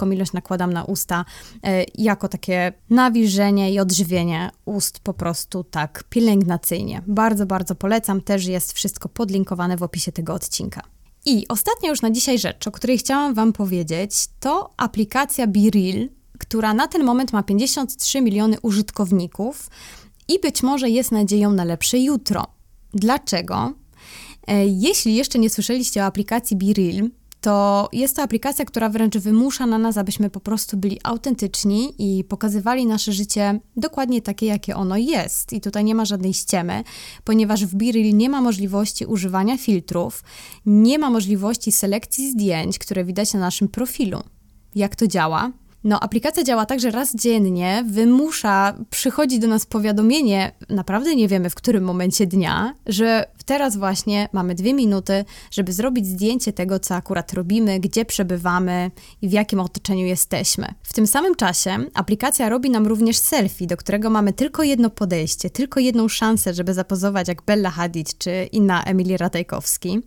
niewielką 0.07 0.11
ilość 0.11 0.33
nakładam 0.33 0.73
na 0.73 0.85
usta 0.85 1.25
e, 1.63 1.85
jako 1.95 2.29
takie 2.29 2.73
nawilżenie 2.91 3.73
i 3.73 3.81
odżywienie 3.81 4.51
ust 4.65 5.01
po 5.01 5.15
prostu 5.15 5.65
tak 5.65 6.05
pielęgnacyjnie. 6.11 7.03
Bardzo, 7.07 7.47
bardzo 7.47 7.75
polecam. 7.75 8.21
Też 8.21 8.47
jest 8.47 8.73
wszystko 8.73 9.09
podlinkowane 9.09 9.77
w 9.77 9.83
opisie 9.83 10.13
tego 10.13 10.35
odcinka. 10.35 10.83
I 11.27 11.49
ostatnia 11.49 11.91
już 11.91 12.03
na 12.03 12.11
dzisiaj 12.11 12.39
rzecz, 12.39 12.67
o 12.67 12.71
której 12.71 12.99
chciałam 12.99 13.35
Wam 13.35 13.53
powiedzieć, 13.53 14.13
to 14.41 14.71
aplikacja 14.77 15.47
BeReal, 15.47 16.09
która 16.39 16.75
na 16.75 16.89
ten 16.89 17.05
moment 17.05 17.33
ma 17.33 17.43
53 17.43 18.21
miliony 18.21 18.57
użytkowników 18.63 19.71
i 20.29 20.39
być 20.41 20.63
może 20.63 20.89
jest 20.89 21.13
nadzieją 21.13 21.53
na 21.53 21.65
lepsze 21.65 21.99
jutro. 21.99 22.47
Dlaczego? 22.95 23.73
E, 24.47 24.67
jeśli 24.67 25.15
jeszcze 25.15 25.39
nie 25.39 25.51
słyszeliście 25.51 26.03
o 26.03 26.05
aplikacji 26.05 26.57
BeReal, 26.57 27.11
to 27.41 27.89
jest 27.93 28.17
to 28.17 28.23
aplikacja, 28.23 28.65
która 28.65 28.89
wręcz 28.89 29.17
wymusza 29.17 29.67
na 29.67 29.79
nas, 29.79 29.97
abyśmy 29.97 30.31
po 30.31 30.41
prostu 30.41 30.77
byli 30.77 31.01
autentyczni 31.03 31.95
i 31.99 32.25
pokazywali 32.25 32.87
nasze 32.87 33.13
życie 33.13 33.61
dokładnie 33.77 34.23
takie, 34.23 34.47
jakie 34.47 34.77
ono 34.77 34.97
jest. 34.97 35.53
I 35.53 35.61
tutaj 35.61 35.85
nie 35.85 35.95
ma 35.95 36.05
żadnej 36.05 36.35
ściemy, 36.35 36.85
ponieważ 37.25 37.67
w 37.67 37.75
BeReal 37.75 38.17
nie 38.17 38.29
ma 38.29 38.41
możliwości 38.41 39.07
używania 39.07 39.59
filtrów, 39.59 40.25
nie 40.67 40.99
ma 40.99 41.11
możliwości 41.11 41.73
selekcji 41.73 42.31
zdjęć, 42.31 42.79
które 42.79 43.05
widać 43.05 43.35
na 43.35 43.41
naszym 43.41 43.69
profilu. 43.69 44.21
Jak 44.75 44.97
to 44.97 45.07
działa? 45.07 45.53
No, 45.85 46.01
aplikacja 46.01 46.45
działa 46.45 46.67
tak, 46.67 46.81
że 46.81 46.91
raz 46.91 47.15
dziennie 47.15 47.85
wymusza, 47.89 48.75
przychodzi 48.91 49.39
do 49.39 49.49
nas 49.49 49.67
powiadomienie, 49.67 50.53
naprawdę 50.69 51.15
nie 51.15 51.29
wiemy 51.29 51.51
w 51.51 51.55
którym 51.55 51.85
momencie 51.85 52.27
dnia, 52.27 52.75
że 52.87 53.27
teraz 53.45 53.77
właśnie 53.77 54.29
mamy 54.33 54.55
dwie 54.55 54.75
minuty, 54.75 55.25
żeby 55.51 55.73
zrobić 55.73 56.07
zdjęcie 56.07 56.53
tego, 56.53 56.81
co 56.81 56.95
akurat 56.95 57.33
robimy, 57.33 57.81
gdzie 57.81 58.05
przebywamy 58.05 58.91
i 59.23 59.29
w 59.29 59.33
jakim 59.33 59.61
otoczeniu 59.61 60.07
jesteśmy. 60.07 60.75
W 60.83 60.93
tym 60.93 61.07
samym 61.07 61.35
czasie 61.35 61.79
aplikacja 61.95 62.49
robi 62.49 62.71
nam 62.71 62.87
również 62.87 63.19
selfie, 63.19 63.67
do 63.67 63.77
którego 63.77 64.11
mamy 64.11 64.33
tylko 64.33 64.63
jedno 64.63 64.91
podejście, 64.91 65.51
tylko 65.51 65.81
jedną 65.81 66.09
szansę, 66.09 66.55
żeby 66.55 66.75
zapozować 66.75 67.29
jak 67.29 67.43
Bella 67.43 67.71
Hadid 67.71 68.19
czy 68.19 68.49
inna 68.53 68.85
Emilia 68.85 69.17
Ratajkowski. 69.17 70.01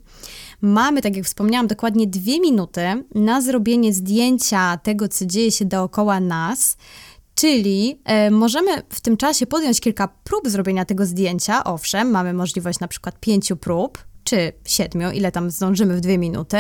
Mamy, 0.66 1.02
tak 1.02 1.16
jak 1.16 1.26
wspomniałam, 1.26 1.68
dokładnie 1.68 2.08
dwie 2.08 2.40
minuty 2.40 2.82
na 3.16 3.42
zrobienie 3.42 3.94
zdjęcia 3.94 4.78
tego, 4.78 5.08
co 5.08 5.26
dzieje 5.26 5.52
się 5.52 5.66
dookoła 5.66 6.20
nas. 6.20 6.78
Czyli 7.36 8.00
e, 8.06 8.32
możemy 8.32 8.82
w 8.90 9.02
tym 9.02 9.18
czasie 9.18 9.48
podjąć 9.48 9.82
kilka 9.82 10.08
prób 10.24 10.50
zrobienia 10.50 10.86
tego 10.86 11.06
zdjęcia. 11.06 11.64
Owszem, 11.64 12.12
mamy 12.12 12.34
możliwość 12.34 12.80
na 12.80 12.88
przykład 12.88 13.20
pięciu 13.20 13.58
prób, 13.58 13.98
czy 14.24 14.54
siedmiu, 14.66 15.12
ile 15.12 15.32
tam 15.32 15.52
zdążymy 15.52 15.98
w 15.98 16.02
dwie 16.02 16.18
minuty, 16.18 16.58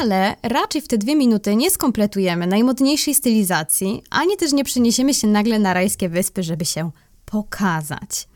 ale 0.00 0.36
raczej 0.42 0.82
w 0.82 0.88
te 0.88 0.98
dwie 0.98 1.16
minuty 1.16 1.56
nie 1.56 1.70
skompletujemy 1.70 2.46
najmodniejszej 2.46 3.14
stylizacji, 3.14 4.02
ani 4.10 4.36
też 4.36 4.52
nie 4.52 4.64
przeniesiemy 4.64 5.14
się 5.14 5.26
nagle 5.26 5.58
na 5.58 5.74
rajskie 5.74 6.08
wyspy, 6.08 6.42
żeby 6.42 6.64
się 6.64 6.90
pokazać. 7.24 8.28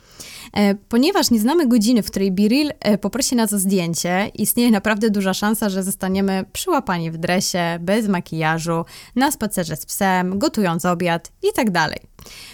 E, 0.52 0.74
ponieważ 0.74 1.30
nie 1.30 1.40
znamy 1.40 1.68
godziny, 1.68 2.02
w 2.02 2.11
której 2.11 2.32
Biril 2.32 2.70
e, 2.80 2.98
poprosi 2.98 3.37
nas 3.37 3.52
o 3.52 3.58
zdjęcie, 3.58 4.30
istnieje 4.35 4.70
naprawdę 4.70 5.11
duża 5.11 5.35
szansa, 5.35 5.68
że 5.68 5.82
zostaniemy 5.82 6.44
przyłapani 6.52 7.11
w 7.11 7.16
dresie, 7.16 7.78
bez 7.80 8.08
makijażu, 8.08 8.85
na 9.16 9.30
spacerze 9.30 9.76
z 9.76 9.87
psem, 9.87 10.38
gotując 10.38 10.85
obiad 10.85 11.32
itd. 11.42 11.72
Tak 11.72 12.00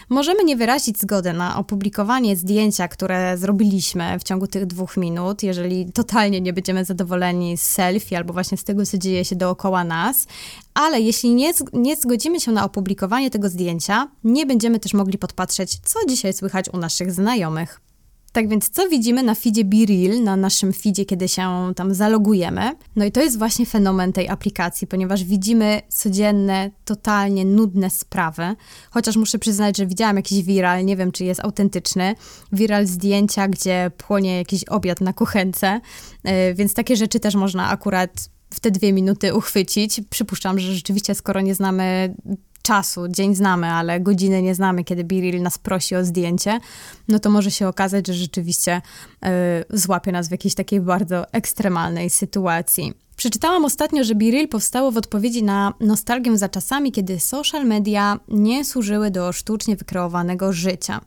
Możemy 0.08 0.44
nie 0.44 0.56
wyrazić 0.56 0.98
zgody 0.98 1.32
na 1.32 1.56
opublikowanie 1.56 2.36
zdjęcia, 2.36 2.88
które 2.88 3.38
zrobiliśmy 3.38 4.18
w 4.18 4.22
ciągu 4.22 4.46
tych 4.46 4.66
dwóch 4.66 4.96
minut, 4.96 5.42
jeżeli 5.42 5.92
totalnie 5.92 6.40
nie 6.40 6.52
będziemy 6.52 6.84
zadowoleni 6.84 7.58
z 7.58 7.62
selfie 7.62 8.16
albo 8.16 8.32
właśnie 8.32 8.58
z 8.58 8.64
tego, 8.64 8.86
co 8.86 8.98
dzieje 8.98 9.24
się 9.24 9.36
dookoła 9.36 9.84
nas, 9.84 10.26
ale 10.74 11.00
jeśli 11.00 11.34
nie, 11.34 11.52
nie 11.72 11.96
zgodzimy 11.96 12.40
się 12.40 12.52
na 12.52 12.64
opublikowanie 12.64 13.30
tego 13.30 13.48
zdjęcia, 13.48 14.08
nie 14.24 14.46
będziemy 14.46 14.80
też 14.80 14.94
mogli 14.94 15.18
podpatrzeć, 15.18 15.78
co 15.84 15.98
dzisiaj 16.08 16.32
słychać 16.32 16.68
u 16.72 16.76
naszych 16.76 17.12
znajomych. 17.12 17.87
Tak 18.32 18.48
więc 18.48 18.70
co 18.70 18.88
widzimy 18.88 19.22
na 19.22 19.34
feedzie 19.34 19.64
BeReal, 19.64 20.22
na 20.22 20.36
naszym 20.36 20.72
feedzie, 20.72 21.04
kiedy 21.04 21.28
się 21.28 21.72
tam 21.76 21.94
zalogujemy? 21.94 22.72
No 22.96 23.04
i 23.04 23.12
to 23.12 23.22
jest 23.22 23.38
właśnie 23.38 23.66
fenomen 23.66 24.12
tej 24.12 24.28
aplikacji, 24.28 24.86
ponieważ 24.86 25.24
widzimy 25.24 25.82
codzienne, 25.88 26.70
totalnie 26.84 27.44
nudne 27.44 27.90
sprawy. 27.90 28.54
Chociaż 28.90 29.16
muszę 29.16 29.38
przyznać, 29.38 29.76
że 29.76 29.86
widziałam 29.86 30.16
jakiś 30.16 30.42
viral, 30.42 30.84
nie 30.84 30.96
wiem 30.96 31.12
czy 31.12 31.24
jest 31.24 31.44
autentyczny, 31.44 32.14
viral 32.52 32.86
zdjęcia, 32.86 33.48
gdzie 33.48 33.90
płonie 33.96 34.36
jakiś 34.36 34.64
obiad 34.64 35.00
na 35.00 35.12
kuchence, 35.12 35.80
yy, 36.24 36.54
więc 36.54 36.74
takie 36.74 36.96
rzeczy 36.96 37.20
też 37.20 37.34
można 37.34 37.68
akurat 37.68 38.28
w 38.54 38.60
te 38.60 38.70
dwie 38.70 38.92
minuty 38.92 39.34
uchwycić. 39.34 40.00
Przypuszczam, 40.10 40.58
że 40.58 40.74
rzeczywiście, 40.74 41.14
skoro 41.14 41.40
nie 41.40 41.54
znamy 41.54 42.14
czasu, 42.68 43.08
dzień 43.08 43.34
znamy, 43.34 43.66
ale 43.66 44.00
godziny 44.00 44.42
nie 44.42 44.54
znamy, 44.54 44.84
kiedy 44.84 45.04
Biril 45.04 45.42
nas 45.42 45.58
prosi 45.58 45.96
o 45.96 46.04
zdjęcie, 46.04 46.60
no 47.08 47.18
to 47.18 47.30
może 47.30 47.50
się 47.50 47.68
okazać, 47.68 48.06
że 48.06 48.14
rzeczywiście 48.14 48.82
y, 49.72 49.78
złapie 49.78 50.12
nas 50.12 50.28
w 50.28 50.30
jakiejś 50.30 50.54
takiej 50.54 50.80
bardzo 50.80 51.32
ekstremalnej 51.32 52.10
sytuacji. 52.10 52.92
Przeczytałam 53.16 53.64
ostatnio, 53.64 54.04
że 54.04 54.14
Biril 54.14 54.48
powstało 54.48 54.90
w 54.90 54.96
odpowiedzi 54.96 55.42
na 55.42 55.74
nostalgię 55.80 56.38
za 56.38 56.48
czasami, 56.48 56.92
kiedy 56.92 57.20
social 57.20 57.66
media 57.66 58.20
nie 58.28 58.64
służyły 58.64 59.10
do 59.10 59.32
sztucznie 59.32 59.76
wykreowanego 59.76 60.52
życia. 60.52 61.00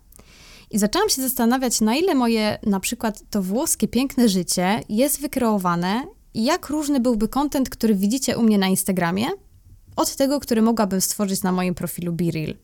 I 0.71 0.79
zaczęłam 0.79 1.09
się 1.09 1.21
zastanawiać, 1.21 1.81
na 1.81 1.95
ile 1.95 2.15
moje 2.15 2.57
na 2.63 2.79
przykład 2.79 3.23
to 3.29 3.41
włoskie 3.41 3.87
piękne 3.87 4.29
życie 4.29 4.83
jest 4.89 5.21
wykreowane 5.21 6.03
i 6.33 6.43
jak 6.43 6.69
różny 6.69 6.99
byłby 6.99 7.27
kontent, 7.27 7.69
który 7.69 7.95
widzicie 7.95 8.37
u 8.37 8.43
mnie 8.43 8.57
na 8.57 8.67
Instagramie, 8.67 9.25
od 9.95 10.15
tego, 10.15 10.39
który 10.39 10.61
mogłabym 10.61 11.01
stworzyć 11.01 11.43
na 11.43 11.51
moim 11.51 11.75
profilu 11.75 12.13
BeReal. 12.13 12.55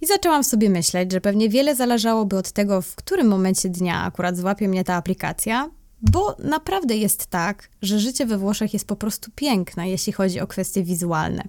I 0.00 0.06
zaczęłam 0.06 0.44
sobie 0.44 0.70
myśleć, 0.70 1.12
że 1.12 1.20
pewnie 1.20 1.48
wiele 1.48 1.76
zależałoby 1.76 2.36
od 2.38 2.52
tego, 2.52 2.82
w 2.82 2.94
którym 2.94 3.28
momencie 3.28 3.68
dnia 3.68 4.02
akurat 4.02 4.36
złapie 4.36 4.68
mnie 4.68 4.84
ta 4.84 4.94
aplikacja, 4.94 5.70
bo 6.02 6.36
naprawdę 6.38 6.96
jest 6.96 7.26
tak, 7.26 7.68
że 7.82 8.00
życie 8.00 8.26
we 8.26 8.38
Włoszech 8.38 8.72
jest 8.72 8.86
po 8.86 8.96
prostu 8.96 9.30
piękne, 9.34 9.90
jeśli 9.90 10.12
chodzi 10.12 10.40
o 10.40 10.46
kwestie 10.46 10.82
wizualne. 10.82 11.48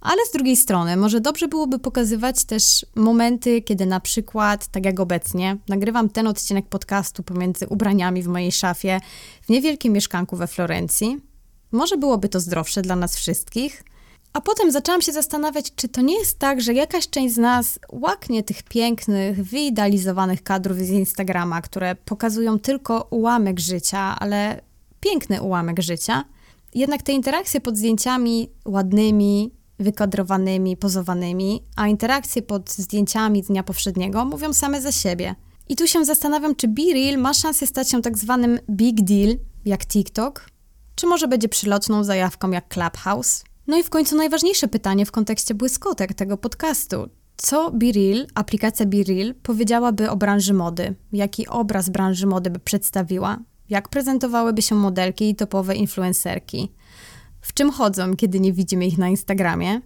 Ale 0.00 0.26
z 0.26 0.32
drugiej 0.32 0.56
strony, 0.56 0.96
może 0.96 1.20
dobrze 1.20 1.48
byłoby 1.48 1.78
pokazywać 1.78 2.44
też 2.44 2.86
momenty, 2.94 3.62
kiedy 3.62 3.86
na 3.86 4.00
przykład, 4.00 4.66
tak 4.66 4.84
jak 4.84 5.00
obecnie, 5.00 5.56
nagrywam 5.68 6.08
ten 6.08 6.26
odcinek 6.26 6.66
podcastu 6.66 7.22
pomiędzy 7.22 7.68
ubraniami 7.68 8.22
w 8.22 8.28
mojej 8.28 8.52
szafie 8.52 9.00
w 9.42 9.48
niewielkim 9.48 9.92
mieszkanku 9.92 10.36
we 10.36 10.46
Florencji. 10.46 11.20
Może 11.72 11.96
byłoby 11.96 12.28
to 12.28 12.40
zdrowsze 12.40 12.82
dla 12.82 12.96
nas 12.96 13.16
wszystkich– 13.16 13.82
a 14.36 14.40
potem 14.40 14.70
zaczęłam 14.70 15.02
się 15.02 15.12
zastanawiać, 15.12 15.74
czy 15.74 15.88
to 15.88 16.00
nie 16.00 16.18
jest 16.18 16.38
tak, 16.38 16.60
że 16.60 16.74
jakaś 16.74 17.08
część 17.08 17.34
z 17.34 17.38
nas 17.38 17.78
łaknie 17.92 18.42
tych 18.42 18.62
pięknych, 18.62 19.44
wyidealizowanych 19.44 20.42
kadrów 20.42 20.78
z 20.78 20.90
Instagrama, 20.90 21.62
które 21.62 21.94
pokazują 21.94 22.58
tylko 22.58 23.06
ułamek 23.10 23.60
życia, 23.60 24.16
ale 24.18 24.60
piękny 25.00 25.42
ułamek 25.42 25.82
życia. 25.82 26.24
Jednak 26.74 27.02
te 27.02 27.12
interakcje 27.12 27.60
pod 27.60 27.76
zdjęciami 27.76 28.50
ładnymi, 28.64 29.50
wykadrowanymi, 29.78 30.76
pozowanymi, 30.76 31.62
a 31.76 31.88
interakcje 31.88 32.42
pod 32.42 32.70
zdjęciami 32.70 33.42
dnia 33.42 33.62
powszedniego 33.62 34.24
mówią 34.24 34.52
same 34.52 34.80
za 34.80 34.92
siebie. 34.92 35.34
I 35.68 35.76
tu 35.76 35.86
się 35.86 36.04
zastanawiam, 36.04 36.54
czy 36.54 36.68
BeReal 36.68 37.18
ma 37.18 37.34
szansę 37.34 37.66
stać 37.66 37.90
się 37.90 38.02
tak 38.02 38.18
zwanym 38.18 38.58
big 38.70 39.00
deal, 39.00 39.36
jak 39.64 39.86
TikTok, 39.86 40.46
czy 40.94 41.06
może 41.06 41.28
będzie 41.28 41.48
przylotną 41.48 42.04
zajawką 42.04 42.50
jak 42.50 42.68
Clubhouse? 42.68 43.45
No 43.66 43.78
i 43.78 43.82
w 43.82 43.90
końcu 43.90 44.16
najważniejsze 44.16 44.68
pytanie 44.68 45.06
w 45.06 45.12
kontekście 45.12 45.54
błyskotek 45.54 46.14
tego 46.14 46.36
podcastu. 46.36 47.08
Co 47.36 47.70
BeReal, 47.70 48.26
aplikacja 48.34 48.86
BeReal, 48.86 49.34
powiedziałaby 49.42 50.10
o 50.10 50.16
branży 50.16 50.54
mody? 50.54 50.94
Jaki 51.12 51.46
obraz 51.46 51.88
branży 51.88 52.26
mody 52.26 52.50
by 52.50 52.58
przedstawiła? 52.58 53.38
Jak 53.68 53.88
prezentowałyby 53.88 54.62
się 54.62 54.74
modelki 54.74 55.30
i 55.30 55.34
topowe 55.34 55.74
influencerki? 55.74 56.72
W 57.40 57.54
czym 57.54 57.70
chodzą, 57.70 58.16
kiedy 58.16 58.40
nie 58.40 58.52
widzimy 58.52 58.86
ich 58.86 58.98
na 58.98 59.08
Instagramie? 59.08 59.80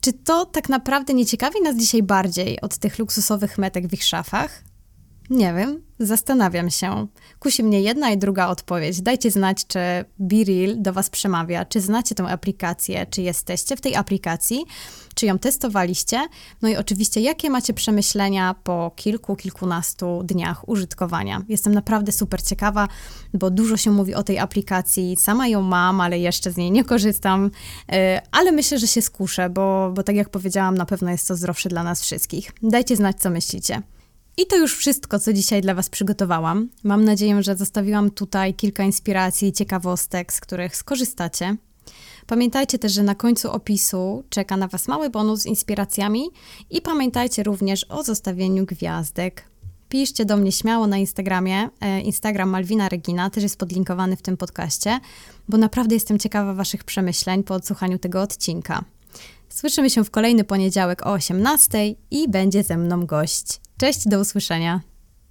Czy 0.00 0.12
to 0.12 0.46
tak 0.46 0.68
naprawdę 0.68 1.14
nie 1.14 1.26
ciekawi 1.26 1.62
nas 1.62 1.76
dzisiaj 1.76 2.02
bardziej 2.02 2.60
od 2.60 2.78
tych 2.78 2.98
luksusowych 2.98 3.58
metek 3.58 3.86
w 3.86 3.92
ich 3.92 4.04
szafach? 4.04 4.63
Nie 5.30 5.54
wiem, 5.54 5.82
zastanawiam 5.98 6.70
się. 6.70 7.06
Kusi 7.38 7.62
mnie 7.62 7.80
jedna 7.80 8.10
i 8.10 8.18
druga 8.18 8.48
odpowiedź. 8.48 9.02
Dajcie 9.02 9.30
znać, 9.30 9.66
czy 9.66 9.78
BeReal 10.18 10.82
do 10.82 10.92
Was 10.92 11.10
przemawia, 11.10 11.64
czy 11.64 11.80
znacie 11.80 12.14
tę 12.14 12.24
aplikację, 12.24 13.06
czy 13.10 13.22
jesteście 13.22 13.76
w 13.76 13.80
tej 13.80 13.96
aplikacji, 13.96 14.64
czy 15.14 15.26
ją 15.26 15.38
testowaliście. 15.38 16.26
No 16.62 16.68
i 16.68 16.76
oczywiście, 16.76 17.20
jakie 17.20 17.50
macie 17.50 17.74
przemyślenia 17.74 18.54
po 18.64 18.92
kilku, 18.96 19.36
kilkunastu 19.36 20.22
dniach 20.24 20.68
użytkowania. 20.68 21.42
Jestem 21.48 21.74
naprawdę 21.74 22.12
super 22.12 22.42
ciekawa, 22.42 22.88
bo 23.34 23.50
dużo 23.50 23.76
się 23.76 23.90
mówi 23.90 24.14
o 24.14 24.22
tej 24.22 24.38
aplikacji. 24.38 25.16
Sama 25.16 25.48
ją 25.48 25.62
mam, 25.62 26.00
ale 26.00 26.18
jeszcze 26.18 26.52
z 26.52 26.56
niej 26.56 26.70
nie 26.70 26.84
korzystam, 26.84 27.44
y, 27.46 27.50
ale 28.30 28.52
myślę, 28.52 28.78
że 28.78 28.86
się 28.86 29.02
skuszę, 29.02 29.50
bo, 29.50 29.92
bo 29.94 30.02
tak 30.02 30.16
jak 30.16 30.28
powiedziałam, 30.28 30.74
na 30.74 30.86
pewno 30.86 31.10
jest 31.10 31.28
to 31.28 31.36
zdrowsze 31.36 31.68
dla 31.68 31.82
nas 31.82 32.02
wszystkich. 32.02 32.52
Dajcie 32.62 32.96
znać, 32.96 33.16
co 33.20 33.30
myślicie. 33.30 33.82
I 34.36 34.46
to 34.46 34.56
już 34.56 34.76
wszystko, 34.76 35.18
co 35.18 35.32
dzisiaj 35.32 35.62
dla 35.62 35.74
Was 35.74 35.90
przygotowałam. 35.90 36.68
Mam 36.82 37.04
nadzieję, 37.04 37.42
że 37.42 37.56
zostawiłam 37.56 38.10
tutaj 38.10 38.54
kilka 38.54 38.84
inspiracji 38.84 39.48
i 39.48 39.52
ciekawostek, 39.52 40.32
z 40.32 40.40
których 40.40 40.76
skorzystacie. 40.76 41.56
Pamiętajcie 42.26 42.78
też, 42.78 42.92
że 42.92 43.02
na 43.02 43.14
końcu 43.14 43.52
opisu 43.52 44.24
czeka 44.30 44.56
na 44.56 44.68
Was 44.68 44.88
mały 44.88 45.10
bonus 45.10 45.40
z 45.40 45.46
inspiracjami 45.46 46.30
i 46.70 46.80
pamiętajcie 46.80 47.42
również 47.42 47.84
o 47.88 48.02
zostawieniu 48.02 48.66
gwiazdek. 48.66 49.44
Piszcie 49.88 50.24
do 50.24 50.36
mnie 50.36 50.52
śmiało 50.52 50.86
na 50.86 50.96
Instagramie. 50.96 51.68
E, 51.80 52.00
Instagram 52.00 52.48
Malwina 52.48 52.88
Regina 52.88 53.30
też 53.30 53.42
jest 53.42 53.58
podlinkowany 53.58 54.16
w 54.16 54.22
tym 54.22 54.36
podcaście, 54.36 55.00
bo 55.48 55.58
naprawdę 55.58 55.94
jestem 55.94 56.18
ciekawa 56.18 56.54
Waszych 56.54 56.84
przemyśleń 56.84 57.44
po 57.44 57.54
odsłuchaniu 57.54 57.98
tego 57.98 58.22
odcinka. 58.22 58.84
Słyszymy 59.48 59.90
się 59.90 60.04
w 60.04 60.10
kolejny 60.10 60.44
poniedziałek 60.44 61.06
o 61.06 61.12
18 61.12 61.94
i 62.10 62.28
będzie 62.28 62.62
ze 62.62 62.76
mną 62.76 63.06
gość. 63.06 63.63
Cześć, 63.78 64.08
do 64.08 64.20
usłyszenia. 64.20 64.80